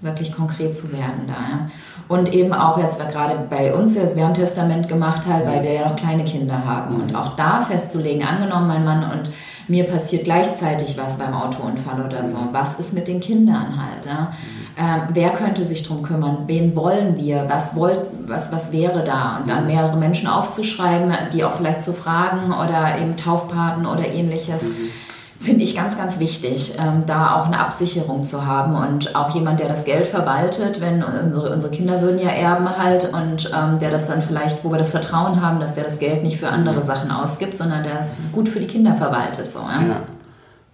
Wirklich 0.01 0.34
konkret 0.34 0.75
zu 0.75 0.91
werden 0.91 1.27
da. 1.27 1.34
Ja. 1.34 1.70
Und 2.08 2.34
eben 2.34 2.53
auch 2.53 2.77
jetzt, 2.77 3.00
weil 3.00 3.12
gerade 3.12 3.48
bei 3.50 3.74
uns 3.74 3.96
jetzt, 3.96 4.20
haben 4.20 4.34
Testament 4.34 4.89
gemacht 4.89 5.22
halt, 5.27 5.48
weil 5.48 5.63
wir 5.63 5.72
ja 5.72 5.88
noch 5.88 5.96
kleine 5.96 6.25
Kinder 6.25 6.65
haben. 6.65 7.01
Und 7.01 7.15
auch 7.15 7.36
da 7.36 7.62
festzulegen, 7.62 8.24
angenommen, 8.24 8.67
mein 8.67 8.84
Mann 8.84 9.12
und 9.12 9.31
mir 9.67 9.86
passiert 9.86 10.25
gleichzeitig 10.25 10.98
was 10.98 11.17
beim 11.17 11.34
Autounfall 11.34 12.03
oder 12.05 12.25
so. 12.25 12.39
Was 12.51 12.79
ist 12.79 12.93
mit 12.93 13.08
den 13.08 13.22
Kindern 13.22 13.77
halt? 13.81 14.05
Ja? 14.05 14.34
Ähm, 14.77 15.03
wer 15.13 15.29
könnte 15.29 15.63
sich 15.63 15.88
darum 15.88 16.03
kümmern? 16.03 16.39
Wen 16.48 16.75
wollen 16.75 17.15
wir? 17.15 17.46
Was, 17.48 17.77
wollt, 17.77 18.01
was, 18.27 18.51
was 18.51 18.74
wäre 18.74 19.03
da? 19.03 19.38
Und 19.38 19.50
dann 19.50 19.67
mehrere 19.67 19.96
Menschen 19.98 20.27
aufzuschreiben, 20.27 21.13
die 21.34 21.46
auch 21.46 21.53
vielleicht 21.53 21.84
zu 21.84 21.93
fragen 21.93 22.51
oder 22.51 22.98
eben 23.00 23.15
Taufpaten 23.15 23.86
oder 23.86 24.05
ähnliches. 24.08 24.63
Mhm 24.63 25.00
finde 25.41 25.63
ich 25.63 25.75
ganz, 25.75 25.98
ganz 25.98 26.19
wichtig, 26.19 26.75
ähm, 26.79 27.03
da 27.07 27.36
auch 27.36 27.48
eine 27.48 27.60
Absicherung 27.60 28.24
zu 28.24 28.45
haben 28.45 28.75
und 28.75 29.15
auch 29.15 29.33
jemand, 29.33 29.60
der 29.60 29.67
das 29.67 29.86
Geld 29.86 30.05
verwaltet, 30.05 30.79
wenn 30.81 31.03
unsere, 31.03 31.51
unsere 31.51 31.71
Kinder 31.71 32.01
würden 32.01 32.19
ja 32.19 32.29
erben 32.29 32.77
halt 32.77 33.12
und 33.12 33.51
ähm, 33.51 33.79
der 33.79 33.89
das 33.89 34.07
dann 34.07 34.21
vielleicht, 34.21 34.63
wo 34.63 34.71
wir 34.71 34.77
das 34.77 34.91
Vertrauen 34.91 35.41
haben, 35.41 35.60
dass 35.60 35.74
der 35.74 35.83
das 35.83 35.98
Geld 35.98 36.21
nicht 36.21 36.38
für 36.38 36.50
andere 36.50 36.75
mhm. 36.75 36.81
Sachen 36.81 37.12
ausgibt, 37.12 37.57
sondern 37.57 37.83
der 37.83 38.00
es 38.00 38.17
gut 38.31 38.50
für 38.50 38.60
die 38.60 38.67
Kinder 38.67 38.93
verwaltet. 38.93 39.51
So, 39.51 39.60
ja. 39.60 39.81
ja. 39.81 40.01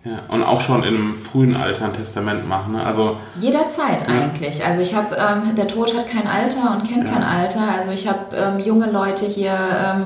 Ja, 0.04 0.20
und 0.30 0.42
auch 0.44 0.62
schon 0.62 0.84
im 0.84 1.16
frühen 1.16 1.56
Alter 1.56 1.86
ein 1.86 1.94
Testament 1.94 2.48
machen. 2.48 2.74
Ne? 2.74 2.84
Also, 2.86 3.18
Jederzeit 3.38 4.08
ja. 4.08 4.22
eigentlich. 4.22 4.66
Also 4.66 4.82
ich 4.82 4.96
habe, 4.96 5.16
ähm, 5.16 5.56
der 5.56 5.68
Tod 5.68 5.94
hat 5.98 6.08
kein 6.08 6.28
Alter 6.28 6.72
und 6.72 6.88
kennt 6.88 7.06
ja. 7.06 7.14
kein 7.14 7.24
Alter. 7.24 7.62
Also 7.76 7.92
ich 7.92 8.08
habe 8.08 8.36
ähm, 8.36 8.60
junge 8.60 8.90
Leute 8.90 9.26
hier, 9.26 9.52
ähm, 9.52 10.06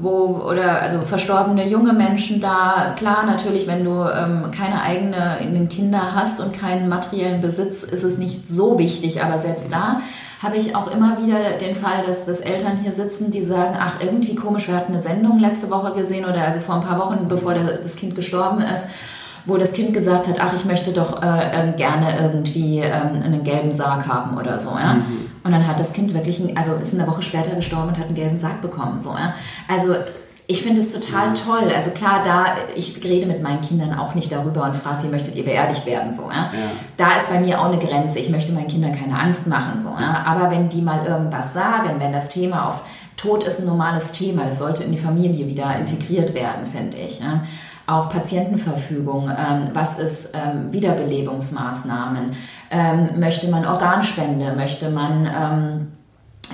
wo 0.00 0.42
oder 0.48 0.80
also 0.80 1.00
verstorbene 1.00 1.66
junge 1.68 1.92
Menschen 1.92 2.40
da. 2.40 2.94
Klar, 2.96 3.24
natürlich, 3.26 3.66
wenn 3.66 3.84
du 3.84 4.02
ähm, 4.02 4.50
keine 4.50 4.82
eigenen 4.82 5.68
Kinder 5.68 6.14
hast 6.14 6.40
und 6.40 6.52
keinen 6.52 6.88
materiellen 6.88 7.40
Besitz, 7.40 7.82
ist 7.82 8.02
es 8.02 8.18
nicht 8.18 8.48
so 8.48 8.78
wichtig. 8.78 9.22
Aber 9.22 9.38
selbst 9.38 9.72
da 9.72 10.00
habe 10.42 10.56
ich 10.56 10.74
auch 10.74 10.90
immer 10.90 11.18
wieder 11.22 11.58
den 11.60 11.74
Fall, 11.74 12.02
dass, 12.06 12.24
dass 12.24 12.40
Eltern 12.40 12.78
hier 12.82 12.92
sitzen, 12.92 13.30
die 13.30 13.42
sagen, 13.42 13.76
ach, 13.78 14.00
irgendwie 14.00 14.34
komisch, 14.34 14.68
wir 14.68 14.76
hatten 14.76 14.92
eine 14.92 15.02
Sendung 15.02 15.38
letzte 15.38 15.70
Woche 15.70 15.92
gesehen 15.92 16.24
oder 16.24 16.42
also 16.42 16.60
vor 16.60 16.76
ein 16.76 16.80
paar 16.80 16.98
Wochen, 16.98 17.28
bevor 17.28 17.54
das 17.54 17.96
Kind 17.96 18.14
gestorben 18.14 18.62
ist 18.62 18.88
wo 19.46 19.56
das 19.56 19.72
Kind 19.72 19.94
gesagt 19.94 20.28
hat, 20.28 20.36
ach, 20.38 20.52
ich 20.54 20.64
möchte 20.64 20.92
doch 20.92 21.22
äh, 21.22 21.70
äh 21.70 21.72
gerne 21.72 22.18
irgendwie 22.20 22.80
ähm, 22.80 23.22
einen 23.22 23.42
gelben 23.42 23.72
Sarg 23.72 24.06
haben 24.06 24.36
oder 24.36 24.58
so, 24.58 24.76
ja. 24.78 24.94
Mhm. 24.94 25.29
Und 25.42 25.52
dann 25.52 25.66
hat 25.66 25.80
das 25.80 25.92
Kind 25.92 26.12
wirklich, 26.14 26.40
ein, 26.40 26.56
also 26.56 26.74
ist 26.74 26.94
eine 26.94 27.06
Woche 27.06 27.22
später 27.22 27.54
gestorben 27.54 27.88
und 27.88 27.98
hat 27.98 28.06
einen 28.06 28.14
gelben 28.14 28.38
Sarg 28.38 28.60
bekommen, 28.60 29.00
so, 29.00 29.10
ja. 29.10 29.34
Also 29.68 29.94
ich 30.50 30.62
finde 30.62 30.80
es 30.80 30.92
total 30.92 31.30
mhm. 31.30 31.34
toll. 31.36 31.72
Also 31.72 31.92
klar, 31.92 32.22
da 32.24 32.46
ich 32.74 33.02
rede 33.04 33.26
mit 33.26 33.40
meinen 33.40 33.60
Kindern 33.60 33.96
auch 33.96 34.16
nicht 34.16 34.32
darüber 34.32 34.64
und 34.64 34.74
frage, 34.74 35.04
wie 35.04 35.08
möchtet 35.08 35.36
ihr 35.36 35.44
beerdigt 35.44 35.86
werden, 35.86 36.12
so, 36.12 36.22
ja. 36.22 36.50
ja. 36.52 36.70
Da 36.96 37.16
ist 37.16 37.30
bei 37.30 37.38
mir 37.38 37.60
auch 37.60 37.66
eine 37.66 37.78
Grenze. 37.78 38.18
Ich 38.18 38.30
möchte 38.30 38.52
meinen 38.52 38.66
Kindern 38.66 38.98
keine 38.98 39.16
Angst 39.16 39.46
machen, 39.46 39.80
so, 39.80 39.90
ja. 39.90 40.24
Aber 40.26 40.50
wenn 40.50 40.68
die 40.68 40.82
mal 40.82 41.06
irgendwas 41.06 41.54
sagen, 41.54 41.94
wenn 41.98 42.12
das 42.12 42.28
Thema 42.28 42.68
auf 42.68 42.80
Tod 43.16 43.44
ist 43.44 43.60
ein 43.60 43.66
normales 43.66 44.12
Thema, 44.12 44.44
das 44.44 44.58
sollte 44.58 44.82
in 44.82 44.92
die 44.92 44.98
Familie 44.98 45.46
wieder 45.46 45.76
integriert 45.78 46.34
werden, 46.34 46.66
finde 46.66 46.96
ich. 46.96 47.20
Auch 47.90 48.08
Patientenverfügung, 48.08 49.30
ähm, 49.30 49.70
was 49.72 49.98
ist 49.98 50.34
ähm, 50.34 50.72
Wiederbelebungsmaßnahmen, 50.72 52.36
ähm, 52.70 53.08
möchte 53.18 53.48
man 53.48 53.66
Organspende, 53.66 54.54
möchte 54.54 54.90
man 54.90 55.26
ähm, 55.26 55.92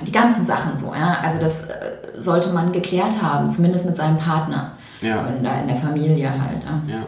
die 0.05 0.11
ganzen 0.11 0.45
Sachen 0.45 0.77
so, 0.77 0.93
ja, 0.93 1.17
also 1.21 1.39
das 1.39 1.69
äh, 1.69 1.91
sollte 2.15 2.49
man 2.53 2.71
geklärt 2.71 3.21
haben, 3.21 3.51
zumindest 3.51 3.85
mit 3.85 3.97
seinem 3.97 4.17
Partner 4.17 4.71
ja. 5.01 5.27
in, 5.27 5.43
der, 5.43 5.61
in 5.61 5.67
der 5.67 5.77
Familie 5.77 6.29
halt. 6.29 6.63
Ja. 6.63 6.95
ja. 6.95 7.03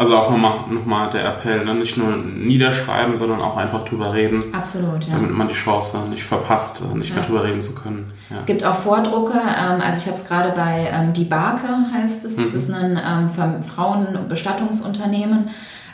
Also 0.00 0.16
auch 0.16 0.30
nochmal 0.30 0.54
noch 0.70 0.86
mal 0.86 1.10
der 1.10 1.26
Appell, 1.26 1.62
ne? 1.62 1.74
nicht 1.74 1.98
nur 1.98 2.16
niederschreiben, 2.16 3.14
sondern 3.14 3.42
auch 3.42 3.58
einfach 3.58 3.84
drüber 3.84 4.14
reden. 4.14 4.42
Absolut, 4.54 5.04
ja. 5.04 5.12
Damit 5.12 5.32
man 5.32 5.46
die 5.46 5.52
Chance 5.52 5.98
nicht 6.08 6.24
verpasst, 6.24 6.94
nicht 6.94 7.10
ja. 7.10 7.16
mehr 7.16 7.24
drüber 7.26 7.44
reden 7.44 7.60
zu 7.60 7.74
können. 7.74 8.06
Ja. 8.30 8.38
Es 8.38 8.46
gibt 8.46 8.64
auch 8.64 8.76
Vordrucke, 8.76 9.34
ähm, 9.34 9.82
also 9.82 9.98
ich 9.98 10.06
habe 10.06 10.16
es 10.16 10.26
gerade 10.26 10.52
bei 10.52 10.88
ähm, 10.90 11.12
Die 11.12 11.24
Barke 11.24 11.68
heißt 11.92 12.24
es, 12.24 12.34
das 12.34 12.52
mhm. 12.52 12.56
ist 12.56 12.72
ein 12.72 12.98
ähm, 13.38 13.62
Frauenbestattungsunternehmen. 13.62 15.50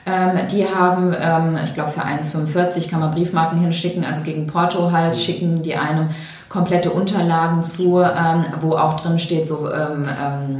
Ähm, 0.07 0.47
die 0.53 0.65
haben, 0.73 1.13
ähm, 1.19 1.59
ich 1.65 1.75
glaube 1.75 1.91
für 1.91 2.05
1,45 2.05 2.89
kann 2.89 3.01
man 3.01 3.11
Briefmarken 3.11 3.59
hinschicken, 3.59 4.05
also 4.05 4.21
gegen 4.21 4.47
Porto 4.47 4.93
halt, 4.93 5.17
mhm. 5.17 5.21
schicken 5.21 5.63
die 5.63 5.75
einem 5.75 6.11
komplette 6.49 6.91
Unterlagen 6.93 7.65
zu, 7.65 8.01
ähm, 8.01 8.45
wo 8.61 8.77
auch 8.77 9.01
drin 9.01 9.19
steht, 9.19 9.49
so 9.49 9.69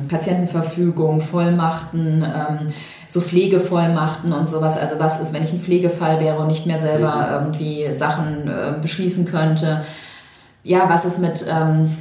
Patientenverfügung, 0.09 1.21
Vollmachten, 1.21 2.27
so 3.09 3.21
Pflegevollmachten 3.21 4.33
und 4.33 4.49
sowas. 4.49 4.79
Also 4.79 4.99
was 4.99 5.21
ist, 5.21 5.33
wenn 5.33 5.43
ich 5.43 5.53
ein 5.53 5.61
Pflegefall 5.61 6.21
wäre 6.21 6.39
und 6.39 6.49
nicht 6.49 6.67
mehr 6.67 6.79
selber 6.79 7.15
mhm. 7.15 7.33
irgendwie 7.33 7.93
Sachen 7.93 8.49
äh, 8.49 8.75
beschließen 8.81 9.27
könnte. 9.27 9.83
Ja, 10.63 10.89
was 10.89 11.05
ist 11.05 11.21
mit 11.21 11.47
ähm, 11.49 11.97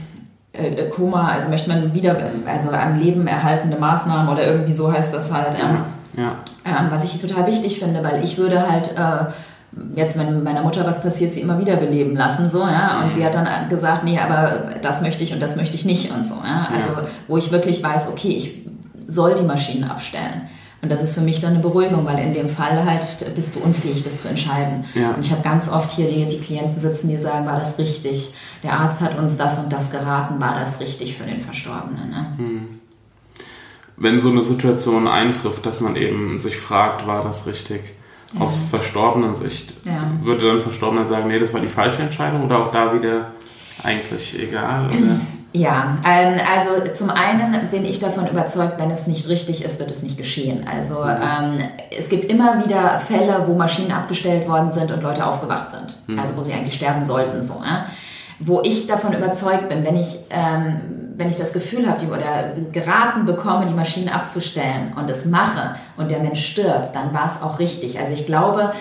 äh, 0.53 0.89
Koma, 0.89 1.29
also 1.29 1.49
möchte 1.49 1.69
man 1.69 1.93
wieder, 1.93 2.15
also 2.47 2.69
am 2.69 2.99
Leben 2.99 3.27
erhaltende 3.27 3.77
Maßnahmen 3.77 4.27
oder 4.29 4.45
irgendwie 4.45 4.73
so 4.73 4.91
heißt 4.91 5.13
das 5.13 5.31
halt. 5.31 5.55
Ähm, 5.55 5.77
ja. 6.17 6.35
Ähm, 6.65 6.87
was 6.89 7.03
ich 7.03 7.21
total 7.21 7.45
wichtig 7.45 7.79
finde, 7.79 8.03
weil 8.03 8.23
ich 8.23 8.37
würde 8.37 8.67
halt 8.67 8.91
äh, 8.97 9.25
jetzt, 9.95 10.17
wenn 10.17 10.43
meiner 10.43 10.63
Mutter 10.63 10.85
was 10.85 11.03
passiert, 11.03 11.33
sie 11.33 11.41
immer 11.41 11.59
wieder 11.59 11.75
beleben 11.75 12.15
lassen, 12.15 12.49
so, 12.49 12.61
ja. 12.61 13.03
Und 13.03 13.13
sie 13.13 13.25
hat 13.25 13.35
dann 13.35 13.69
gesagt, 13.69 14.03
nee, 14.03 14.17
aber 14.19 14.75
das 14.81 15.01
möchte 15.01 15.23
ich 15.23 15.33
und 15.33 15.41
das 15.41 15.55
möchte 15.57 15.75
ich 15.75 15.85
nicht 15.85 16.11
und 16.11 16.25
so, 16.25 16.35
ja. 16.43 16.65
Also, 16.73 16.89
wo 17.27 17.37
ich 17.37 17.51
wirklich 17.51 17.83
weiß, 17.83 18.09
okay, 18.09 18.29
ich 18.29 18.65
soll 19.07 19.35
die 19.35 19.43
Maschinen 19.43 19.83
abstellen. 19.83 20.49
Und 20.85 20.91
das 20.91 21.01
ist 21.01 21.15
für 21.15 21.21
mich 21.21 21.41
dann 21.41 21.53
eine 21.53 21.63
Beruhigung, 21.63 22.05
weil 22.05 22.19
in 22.19 22.35
dem 22.35 22.47
Fall 22.47 22.85
halt 22.85 23.33
bist 23.33 23.55
du 23.55 23.59
unfähig, 23.61 24.03
das 24.03 24.19
zu 24.19 24.27
entscheiden. 24.27 24.85
Ja. 24.93 25.15
Und 25.15 25.25
ich 25.25 25.31
habe 25.31 25.41
ganz 25.41 25.67
oft 25.67 25.91
hier 25.91 26.07
die, 26.07 26.27
die 26.27 26.39
Klienten 26.39 26.77
sitzen, 26.77 27.09
die 27.09 27.17
sagen, 27.17 27.47
war 27.47 27.57
das 27.57 27.79
richtig? 27.79 28.35
Der 28.61 28.73
Arzt 28.73 29.01
hat 29.01 29.17
uns 29.17 29.35
das 29.35 29.57
und 29.63 29.73
das 29.73 29.89
geraten, 29.89 30.39
war 30.39 30.59
das 30.59 30.79
richtig 30.81 31.17
für 31.17 31.23
den 31.23 31.41
Verstorbenen? 31.41 32.11
Ne? 32.11 32.33
Hm. 32.37 32.79
Wenn 33.97 34.19
so 34.19 34.29
eine 34.29 34.43
Situation 34.43 35.07
eintrifft, 35.07 35.65
dass 35.65 35.81
man 35.81 35.95
eben 35.95 36.37
sich 36.37 36.55
fragt, 36.55 37.07
war 37.07 37.23
das 37.23 37.47
richtig? 37.47 37.81
Ja. 38.35 38.41
Aus 38.41 38.59
verstorbenen 38.69 39.33
Sicht, 39.33 39.77
ja. 39.85 40.11
würde 40.21 40.49
dann 40.49 40.59
Verstorbener 40.59 41.03
sagen, 41.03 41.29
nee, 41.29 41.39
das 41.39 41.51
war 41.51 41.61
die 41.61 41.67
falsche 41.67 42.03
Entscheidung 42.03 42.45
oder 42.45 42.59
auch 42.59 42.69
da 42.69 42.93
wieder 42.93 43.31
eigentlich 43.81 44.39
egal? 44.39 44.89
Oder? 44.89 45.19
Ja, 45.55 45.97
ähm, 46.05 46.37
also 46.53 46.91
zum 46.93 47.09
einen 47.09 47.69
bin 47.71 47.85
ich 47.85 47.99
davon 47.99 48.27
überzeugt, 48.27 48.77
wenn 48.77 48.91
es 48.91 49.07
nicht 49.07 49.29
richtig 49.29 49.63
ist, 49.63 49.79
wird 49.79 49.89
es 49.89 50.03
nicht 50.03 50.17
geschehen. 50.17 50.67
Also 50.67 50.95
mhm. 50.95 51.59
ähm, 51.59 51.69
es 51.97 52.09
gibt 52.09 52.25
immer 52.25 52.65
wieder 52.65 52.99
Fälle, 52.99 53.43
wo 53.45 53.53
Maschinen 53.53 53.93
abgestellt 53.93 54.49
worden 54.49 54.73
sind 54.73 54.91
und 54.91 55.01
Leute 55.01 55.25
aufgewacht 55.25 55.71
sind. 55.71 55.95
Mhm. 56.07 56.19
Also 56.19 56.35
wo 56.35 56.41
sie 56.41 56.51
eigentlich 56.51 56.73
sterben 56.73 57.05
sollten. 57.05 57.41
So, 57.41 57.61
ja? 57.65 57.85
Wo 58.39 58.61
ich 58.63 58.87
davon 58.87 59.13
überzeugt 59.13 59.69
bin, 59.69 59.85
wenn 59.85 59.95
ich, 59.95 60.17
ähm, 60.29 60.81
wenn 61.15 61.29
ich 61.29 61.37
das 61.37 61.53
Gefühl 61.53 61.87
habe 61.89 62.05
oder 62.07 62.51
geraten 62.73 63.23
bekomme, 63.23 63.65
die 63.65 63.73
Maschinen 63.73 64.09
abzustellen 64.09 64.91
und 64.97 65.09
es 65.09 65.23
mache 65.23 65.75
und 65.95 66.11
der 66.11 66.21
Mensch 66.21 66.45
stirbt, 66.45 66.93
dann 66.93 67.13
war 67.13 67.27
es 67.27 67.41
auch 67.41 67.59
richtig. 67.59 67.97
Also 67.97 68.11
ich 68.11 68.25
glaube, 68.25 68.73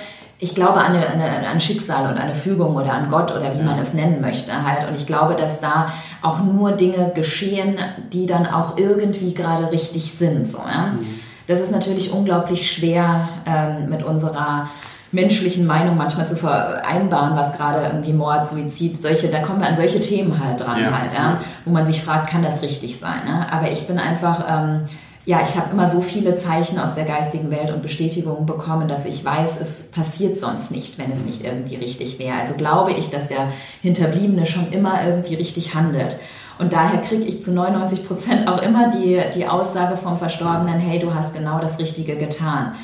ich 0.45 0.55
glaube 0.55 0.75
an, 0.75 0.95
eine, 0.95 1.07
eine, 1.07 1.49
an 1.49 1.59
Schicksal 1.59 2.11
und 2.13 2.19
eine 2.19 2.35
Fügung 2.35 2.77
oder 2.77 2.93
an 2.93 3.09
Gott 3.09 3.33
oder 3.33 3.55
wie 3.55 3.61
ja. 3.61 3.65
man 3.65 3.79
es 3.79 3.95
nennen 3.95 4.21
möchte 4.21 4.53
halt. 4.63 4.87
Und 4.87 4.95
ich 4.95 5.07
glaube, 5.07 5.35
dass 5.35 5.61
da 5.61 5.91
auch 6.21 6.41
nur 6.41 6.73
Dinge 6.73 7.13
geschehen, 7.15 7.79
die 8.13 8.27
dann 8.27 8.47
auch 8.47 8.77
irgendwie 8.77 9.33
gerade 9.33 9.73
richtig 9.73 10.13
sind. 10.13 10.49
So, 10.49 10.59
ja? 10.59 10.93
Mhm. 10.93 11.21
Das 11.47 11.61
ist 11.61 11.73
natürlich 11.73 12.13
unglaublich 12.13 12.71
schwer 12.71 13.29
ähm, 13.47 13.89
mit 13.89 14.03
unserer 14.03 14.69
menschlichen 15.13 15.65
Meinung 15.67 15.97
manchmal 15.97 16.27
zu 16.27 16.37
vereinbaren, 16.37 17.37
was 17.37 17.57
gerade 17.57 17.87
irgendwie 17.87 18.13
Mord, 18.13 18.47
Suizid, 18.47 18.97
solche, 18.99 19.29
da 19.29 19.41
kommen 19.41 19.61
wir 19.61 19.69
an 19.69 19.75
solche 19.75 20.01
Themen 20.01 20.45
halt 20.45 20.61
dran 20.61 20.79
ja. 20.83 20.91
halt, 20.91 21.13
ja? 21.15 21.39
wo 21.65 21.71
man 21.71 21.87
sich 21.87 22.03
fragt, 22.03 22.29
kann 22.29 22.43
das 22.43 22.61
richtig 22.61 22.99
sein? 22.99 23.25
Ne? 23.25 23.47
Aber 23.51 23.71
ich 23.71 23.87
bin 23.87 23.99
einfach 23.99 24.45
ähm, 24.47 24.83
ja, 25.27 25.41
ich 25.43 25.57
habe 25.57 25.71
immer 25.73 25.89
so 25.89 26.01
viele 26.01 26.35
Zeichen 26.35 26.79
aus 26.79 26.95
der 26.95 27.05
geistigen 27.05 27.51
Welt 27.51 27.71
und 27.71 27.83
Bestätigungen 27.83 28.45
bekommen, 28.45 28.89
dass 28.89 29.07
ich 29.07 29.25
weiß, 29.25 29.59
es 29.61 29.91
passiert 29.91 30.39
sonst 30.39 30.71
nicht, 30.71 30.99
wenn 30.99 31.11
es 31.11 31.25
nicht 31.25 31.43
irgendwie 31.43 31.77
richtig 31.77 32.19
wäre. 32.19 32.37
Also 32.37 32.55
glaube 32.55 32.93
ich, 32.93 33.11
dass 33.11 33.29
der 33.29 33.49
Hinterbliebene 33.81 34.45
schon 34.45 34.71
immer 34.71 35.03
irgendwie 35.03 35.35
richtig 35.35 35.75
handelt. 35.75 36.19
Und 36.59 36.73
daher 36.75 37.01
kriege 37.01 37.25
ich 37.25 37.43
zu 37.43 37.53
99 37.53 38.07
Prozent 38.07 38.49
auch 38.49 38.63
immer 38.63 38.91
die, 38.91 39.21
die 39.35 39.47
Aussage 39.49 39.97
vom 39.97 40.19
Verstorbenen, 40.19 40.79
hey, 40.79 40.99
du 40.99 41.15
hast 41.15 41.35
genau 41.35 41.59
das 41.59 41.79
Richtige 41.79 42.17
getan. 42.17 42.75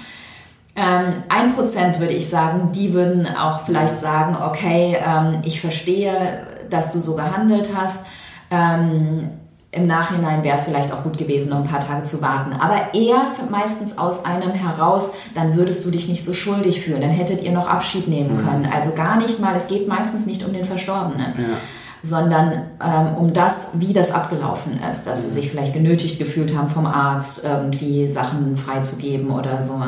Ähm, 0.74 1.12
ein 1.28 1.54
Prozent 1.54 2.00
würde 2.00 2.14
ich 2.14 2.28
sagen, 2.28 2.72
die 2.72 2.94
würden 2.94 3.26
auch 3.26 3.66
vielleicht 3.66 4.00
sagen, 4.00 4.36
okay, 4.42 4.96
ähm, 5.04 5.40
ich 5.44 5.60
verstehe, 5.60 6.46
dass 6.70 6.90
du 6.92 7.00
so 7.00 7.16
gehandelt 7.16 7.70
hast. 7.76 8.06
Ähm, 8.50 9.30
Im 9.72 9.86
Nachhinein 9.86 10.42
wäre 10.42 10.56
es 10.56 10.64
vielleicht 10.64 10.92
auch 10.92 11.04
gut 11.04 11.16
gewesen, 11.16 11.50
noch 11.50 11.58
ein 11.58 11.64
paar 11.64 11.78
Tage 11.78 12.02
zu 12.02 12.20
warten. 12.20 12.52
Aber 12.54 12.92
eher 12.92 13.26
meistens 13.50 13.98
aus 13.98 14.24
einem 14.24 14.50
heraus, 14.50 15.14
dann 15.34 15.54
würdest 15.54 15.84
du 15.84 15.92
dich 15.92 16.08
nicht 16.08 16.24
so 16.24 16.32
schuldig 16.32 16.80
fühlen, 16.80 17.00
dann 17.00 17.10
hättet 17.10 17.42
ihr 17.42 17.52
noch 17.52 17.68
Abschied 17.68 18.08
nehmen 18.08 18.36
mhm. 18.36 18.44
können. 18.44 18.72
Also 18.72 18.96
gar 18.96 19.16
nicht 19.16 19.38
mal, 19.38 19.54
es 19.54 19.68
geht 19.68 19.86
meistens 19.86 20.26
nicht 20.26 20.44
um 20.44 20.52
den 20.52 20.64
Verstorbenen. 20.64 21.34
Ja 21.38 21.56
sondern 22.02 22.70
ähm, 22.82 23.16
um 23.16 23.32
das, 23.32 23.72
wie 23.74 23.92
das 23.92 24.10
abgelaufen 24.10 24.80
ist, 24.90 25.04
dass 25.04 25.24
sie 25.24 25.30
sich 25.30 25.50
vielleicht 25.50 25.74
genötigt 25.74 26.18
gefühlt 26.18 26.56
haben 26.56 26.68
vom 26.68 26.86
Arzt, 26.86 27.44
irgendwie 27.44 28.08
Sachen 28.08 28.56
freizugeben 28.56 29.30
oder 29.30 29.60
so, 29.60 29.82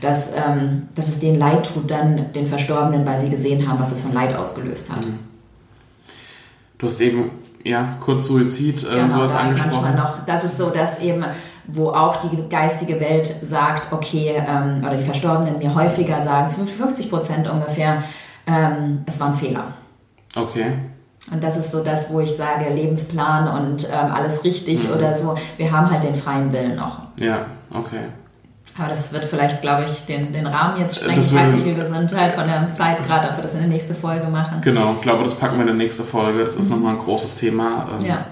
dass, 0.00 0.34
ähm, 0.34 0.88
dass 0.94 1.08
es 1.08 1.20
denen 1.20 1.38
leid 1.38 1.70
tut, 1.72 1.90
dann 1.90 2.32
den 2.32 2.46
Verstorbenen, 2.46 3.04
weil 3.06 3.20
sie 3.20 3.28
gesehen 3.28 3.68
haben, 3.68 3.78
was 3.78 3.92
es 3.92 4.02
von 4.02 4.14
Leid 4.14 4.34
ausgelöst 4.34 4.90
hat. 4.94 5.06
Mhm. 5.06 5.18
Du 6.78 6.86
hast 6.86 7.00
eben 7.00 7.30
ja 7.64 7.96
kurz 8.00 8.26
Suizid 8.26 8.84
äh, 8.84 8.94
genau, 8.94 9.10
sowas 9.10 9.32
das 9.32 9.40
angesprochen. 9.40 9.82
Manchmal 9.82 9.94
noch, 9.96 10.26
das 10.26 10.44
ist 10.44 10.58
so, 10.58 10.70
dass 10.70 11.00
eben 11.00 11.24
wo 11.66 11.90
auch 11.90 12.16
die 12.16 12.48
geistige 12.48 13.00
Welt 13.00 13.26
sagt, 13.40 13.92
okay, 13.92 14.34
ähm, 14.36 14.82
oder 14.84 14.96
die 14.96 15.02
Verstorbenen 15.02 15.58
mir 15.58 15.74
häufiger 15.74 16.20
sagen, 16.20 16.50
zu 16.50 16.66
50 16.66 17.10
Prozent 17.10 17.50
ungefähr, 17.50 18.02
ähm, 18.46 19.02
es 19.06 19.18
war 19.20 19.28
ein 19.28 19.34
Fehler. 19.34 19.64
Okay. 20.36 20.76
Und 21.32 21.42
das 21.42 21.56
ist 21.56 21.70
so 21.70 21.82
das, 21.82 22.12
wo 22.12 22.20
ich 22.20 22.36
sage, 22.36 22.68
Lebensplan 22.72 23.48
und 23.48 23.88
ähm, 23.88 24.12
alles 24.12 24.44
richtig 24.44 24.88
mhm. 24.88 24.96
oder 24.96 25.14
so. 25.14 25.36
Wir 25.56 25.72
haben 25.72 25.90
halt 25.90 26.02
den 26.02 26.14
freien 26.14 26.52
Willen 26.52 26.76
noch. 26.76 26.98
Ja, 27.18 27.46
okay. 27.72 28.08
Aber 28.76 28.88
das 28.88 29.12
wird 29.12 29.24
vielleicht, 29.24 29.62
glaube 29.62 29.84
ich, 29.84 30.04
den, 30.06 30.32
den 30.32 30.46
Rahmen 30.46 30.80
jetzt 30.80 30.96
sprengen. 30.96 31.20
ich 31.20 31.32
weiß 31.32 31.50
nicht, 31.50 31.64
wie 31.64 31.76
wir 31.76 31.84
sind 31.84 32.14
halt 32.18 32.34
von 32.34 32.46
der 32.46 32.72
Zeit 32.72 33.04
gerade, 33.06 33.28
ob 33.28 33.36
wir 33.36 33.42
das 33.42 33.54
in 33.54 33.60
der 33.60 33.68
nächsten 33.68 33.94
Folge 33.94 34.26
machen. 34.26 34.60
Genau, 34.62 34.94
ich 34.94 35.00
glaube, 35.00 35.22
das 35.22 35.34
packen 35.34 35.54
wir 35.54 35.60
in 35.60 35.68
der 35.68 35.76
nächsten 35.76 36.02
Folge. 36.04 36.44
Das 36.44 36.56
ist 36.56 36.68
mhm. 36.68 36.76
nochmal 36.76 36.94
ein 36.94 36.98
großes 36.98 37.36
Thema. 37.36 37.88
Ähm, 38.00 38.06
ja. 38.06 38.26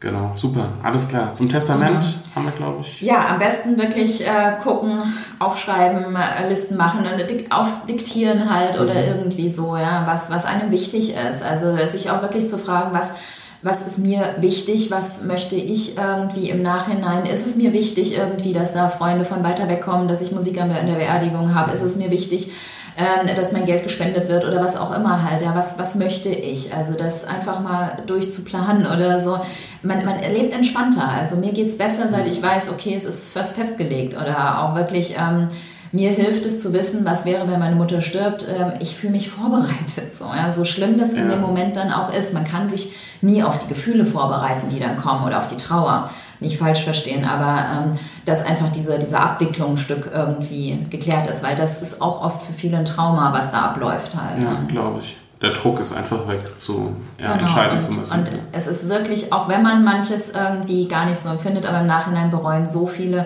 Genau, 0.00 0.32
super, 0.36 0.68
alles 0.82 1.08
klar. 1.08 1.34
Zum 1.34 1.48
Testament 1.48 2.04
mhm. 2.04 2.34
haben 2.34 2.44
wir, 2.44 2.52
glaube 2.52 2.80
ich. 2.82 3.00
Ja, 3.00 3.28
am 3.28 3.38
besten 3.38 3.76
wirklich 3.78 4.26
äh, 4.26 4.52
gucken, 4.62 5.00
aufschreiben, 5.40 6.16
äh, 6.16 6.48
Listen 6.48 6.76
machen 6.76 7.04
und 7.04 7.30
dik 7.30 7.50
aufdiktieren 7.50 8.52
halt 8.52 8.76
mhm. 8.76 8.84
oder 8.84 8.94
irgendwie 8.94 9.48
so, 9.48 9.76
ja, 9.76 10.04
was, 10.06 10.30
was 10.30 10.44
einem 10.44 10.70
wichtig 10.72 11.14
ist. 11.14 11.42
Also 11.42 11.76
sich 11.86 12.10
auch 12.10 12.22
wirklich 12.22 12.48
zu 12.48 12.58
fragen, 12.58 12.94
was, 12.94 13.16
was 13.62 13.84
ist 13.84 13.98
mir 13.98 14.36
wichtig, 14.38 14.90
was 14.90 15.24
möchte 15.24 15.56
ich 15.56 15.96
irgendwie 15.96 16.48
im 16.50 16.62
Nachhinein? 16.62 17.26
Ist 17.26 17.46
es 17.46 17.56
mir 17.56 17.72
wichtig 17.72 18.16
irgendwie, 18.16 18.52
dass 18.52 18.72
da 18.72 18.88
Freunde 18.88 19.24
von 19.24 19.42
weiter 19.42 19.68
weg 19.68 19.82
kommen, 19.82 20.06
dass 20.06 20.22
ich 20.22 20.32
Musik 20.32 20.58
in 20.58 20.68
der 20.68 20.94
Beerdigung 20.94 21.54
habe? 21.54 21.72
Ist 21.72 21.82
es 21.82 21.96
mir 21.96 22.10
wichtig, 22.10 22.52
ähm, 22.96 23.34
dass 23.34 23.52
mein 23.52 23.64
Geld 23.64 23.82
gespendet 23.82 24.28
wird 24.28 24.44
oder 24.44 24.60
was 24.60 24.76
auch 24.76 24.94
immer 24.94 25.28
halt. 25.28 25.42
Ja, 25.42 25.54
was, 25.54 25.78
was 25.78 25.96
möchte 25.96 26.28
ich? 26.28 26.74
Also 26.74 26.94
das 26.94 27.26
einfach 27.26 27.60
mal 27.60 28.02
durchzuplanen 28.06 28.86
oder 28.86 29.18
so. 29.18 29.38
Man, 29.82 30.04
man 30.04 30.20
erlebt 30.20 30.52
entspannter. 30.52 31.08
Also 31.08 31.36
mir 31.36 31.52
geht 31.52 31.68
es 31.68 31.78
besser, 31.78 32.08
seit 32.08 32.28
ich 32.28 32.42
weiß, 32.42 32.70
okay, 32.70 32.94
es 32.96 33.04
ist 33.04 33.32
fast 33.32 33.56
festgelegt 33.56 34.14
oder 34.14 34.62
auch 34.62 34.76
wirklich... 34.76 35.16
Ähm, 35.16 35.48
mir 35.92 36.10
hilft 36.10 36.44
es 36.46 36.60
zu 36.60 36.72
wissen, 36.72 37.04
was 37.04 37.24
wäre, 37.24 37.48
wenn 37.48 37.58
meine 37.58 37.76
Mutter 37.76 38.00
stirbt. 38.02 38.46
Ähm, 38.48 38.72
ich 38.80 38.96
fühle 38.96 39.12
mich 39.12 39.30
vorbereitet. 39.30 40.16
So, 40.16 40.24
ja, 40.24 40.50
so 40.50 40.64
schlimm 40.64 40.98
das 40.98 41.12
in 41.12 41.28
dem 41.28 41.40
Moment 41.40 41.76
dann 41.76 41.92
auch 41.92 42.12
ist. 42.12 42.34
Man 42.34 42.44
kann 42.44 42.68
sich 42.68 42.92
nie 43.20 43.42
auf 43.42 43.58
die 43.58 43.68
Gefühle 43.68 44.04
vorbereiten, 44.04 44.68
die 44.70 44.80
dann 44.80 44.96
kommen 44.96 45.24
oder 45.24 45.38
auf 45.38 45.46
die 45.46 45.56
Trauer 45.56 46.10
nicht 46.40 46.58
falsch 46.58 46.84
verstehen, 46.84 47.24
aber 47.24 47.64
ähm, 47.82 47.98
dass 48.24 48.46
einfach 48.46 48.70
diese, 48.70 48.98
diese 48.98 49.18
Abwicklung 49.18 49.72
ein 49.72 49.78
Stück 49.78 50.10
irgendwie 50.12 50.86
geklärt 50.88 51.28
ist, 51.28 51.42
weil 51.42 51.56
das 51.56 51.82
ist 51.82 52.00
auch 52.00 52.22
oft 52.22 52.42
für 52.42 52.52
viele 52.52 52.78
ein 52.78 52.84
Trauma, 52.84 53.32
was 53.32 53.50
da 53.50 53.62
abläuft 53.62 54.14
halt. 54.14 54.42
Ja, 54.42 54.52
ähm. 54.52 54.68
glaube 54.68 55.00
ich. 55.00 55.16
Der 55.40 55.50
Druck 55.50 55.78
ist 55.78 55.92
einfach 55.92 56.26
weg, 56.26 56.40
zu 56.58 56.96
ja, 57.16 57.28
genau. 57.28 57.42
entscheiden 57.42 57.74
und, 57.74 57.80
zu 57.80 57.92
müssen. 57.92 58.18
Und 58.18 58.28
es 58.50 58.66
ist 58.66 58.88
wirklich, 58.88 59.32
auch 59.32 59.48
wenn 59.48 59.62
man 59.62 59.84
manches 59.84 60.32
irgendwie 60.32 60.88
gar 60.88 61.06
nicht 61.06 61.18
so 61.18 61.28
empfindet, 61.28 61.64
aber 61.64 61.80
im 61.80 61.86
Nachhinein 61.86 62.30
bereuen 62.30 62.68
so 62.68 62.88
viele 62.88 63.24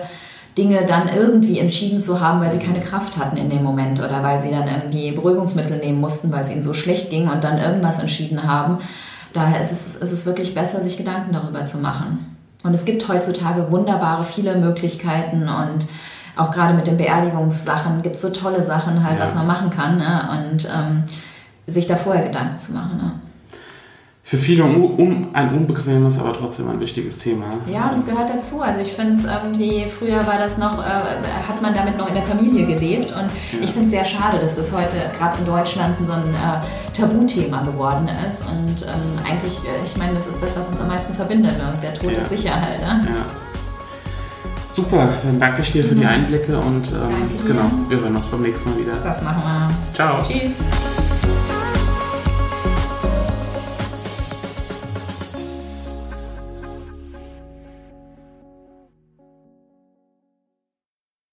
Dinge 0.57 0.85
dann 0.85 1.07
irgendwie 1.07 1.59
entschieden 1.59 1.99
zu 1.99 2.21
haben, 2.21 2.39
weil 2.39 2.51
sie 2.51 2.59
keine 2.59 2.81
Kraft 2.81 3.17
hatten 3.17 3.37
in 3.37 3.49
dem 3.49 3.63
Moment 3.63 3.99
oder 3.99 4.21
weil 4.21 4.39
sie 4.39 4.51
dann 4.51 4.67
irgendwie 4.67 5.11
Beruhigungsmittel 5.11 5.77
nehmen 5.77 5.99
mussten, 5.99 6.31
weil 6.31 6.43
es 6.43 6.51
ihnen 6.51 6.63
so 6.63 6.73
schlecht 6.73 7.09
ging 7.09 7.27
und 7.27 7.43
dann 7.43 7.57
irgendwas 7.57 7.99
entschieden 7.99 8.43
haben. 8.43 8.77
Daher 9.33 9.59
ist 9.59 9.71
es, 9.71 9.95
ist 9.95 10.11
es 10.11 10.25
wirklich 10.25 10.53
besser, 10.53 10.81
sich 10.81 10.97
Gedanken 10.97 11.33
darüber 11.33 11.65
zu 11.65 11.79
machen. 11.79 12.37
Und 12.63 12.73
es 12.73 12.85
gibt 12.85 13.07
heutzutage 13.09 13.71
wunderbare 13.71 14.23
viele 14.23 14.55
Möglichkeiten 14.55 15.41
und 15.41 15.87
auch 16.35 16.51
gerade 16.51 16.73
mit 16.73 16.87
den 16.87 16.97
Beerdigungssachen 16.97 18.01
gibt 18.01 18.15
es 18.15 18.21
so 18.21 18.29
tolle 18.29 18.63
Sachen 18.63 19.03
halt, 19.03 19.17
ja. 19.17 19.23
was 19.23 19.35
man 19.35 19.45
machen 19.47 19.69
kann 19.69 19.97
ne? 19.97 20.29
und 20.31 20.65
ähm, 20.65 21.03
sich 21.67 21.87
da 21.87 21.95
vorher 21.95 22.23
Gedanken 22.23 22.57
zu 22.57 22.73
machen. 22.73 22.97
Ne? 22.97 23.11
Für 24.25 24.37
viele 24.37 24.63
um, 24.63 25.27
ein 25.33 25.53
unbequemes, 25.53 26.17
aber 26.17 26.33
trotzdem 26.33 26.69
ein 26.69 26.79
wichtiges 26.79 27.19
Thema. 27.19 27.49
Ja, 27.69 27.89
das 27.91 28.05
gehört 28.05 28.29
dazu. 28.29 28.61
Also 28.61 28.79
ich 28.79 28.93
finde 28.93 29.11
es 29.11 29.25
irgendwie, 29.25 29.89
früher 29.89 30.25
war 30.25 30.37
das 30.37 30.57
noch, 30.57 30.79
äh, 30.79 30.85
hat 31.45 31.61
man 31.61 31.75
damit 31.75 31.97
noch 31.97 32.07
in 32.07 32.15
der 32.15 32.23
Familie 32.23 32.65
gelebt 32.65 33.11
und 33.11 33.25
ja. 33.51 33.59
ich 33.61 33.71
finde 33.71 33.87
es 33.87 33.91
sehr 33.91 34.05
schade, 34.05 34.39
dass 34.39 34.55
das 34.55 34.73
heute 34.73 34.95
gerade 35.17 35.37
in 35.39 35.45
Deutschland 35.45 35.95
so 36.07 36.13
ein 36.13 36.33
äh, 36.33 36.93
Tabuthema 36.97 37.63
geworden 37.63 38.09
ist 38.27 38.45
und 38.47 38.83
ähm, 38.83 39.29
eigentlich, 39.29 39.59
äh, 39.59 39.83
ich 39.85 39.97
meine, 39.97 40.13
das 40.13 40.27
ist 40.27 40.41
das, 40.41 40.55
was 40.55 40.69
uns 40.69 40.79
am 40.79 40.87
meisten 40.87 41.13
verbindet 41.13 41.55
uns, 41.69 41.81
der 41.81 41.93
Tod 41.93 42.13
ja. 42.13 42.19
ist 42.19 42.29
Sicherheit. 42.29 42.79
Ne? 42.79 43.05
Ja. 43.05 43.25
Super, 44.69 45.09
dann 45.21 45.37
danke 45.37 45.63
ich 45.63 45.71
dir 45.73 45.83
für 45.83 45.95
die 45.95 46.01
mhm. 46.01 46.07
Einblicke 46.07 46.57
und 46.57 46.87
ähm, 46.93 47.45
genau, 47.45 47.65
wir 47.89 47.99
hören 47.99 48.15
uns 48.15 48.25
beim 48.27 48.41
nächsten 48.41 48.69
Mal 48.69 48.79
wieder. 48.79 48.93
Das 49.03 49.21
machen 49.21 49.43
wir. 49.43 49.69
Ciao. 49.93 50.23
Tschüss. 50.23 50.55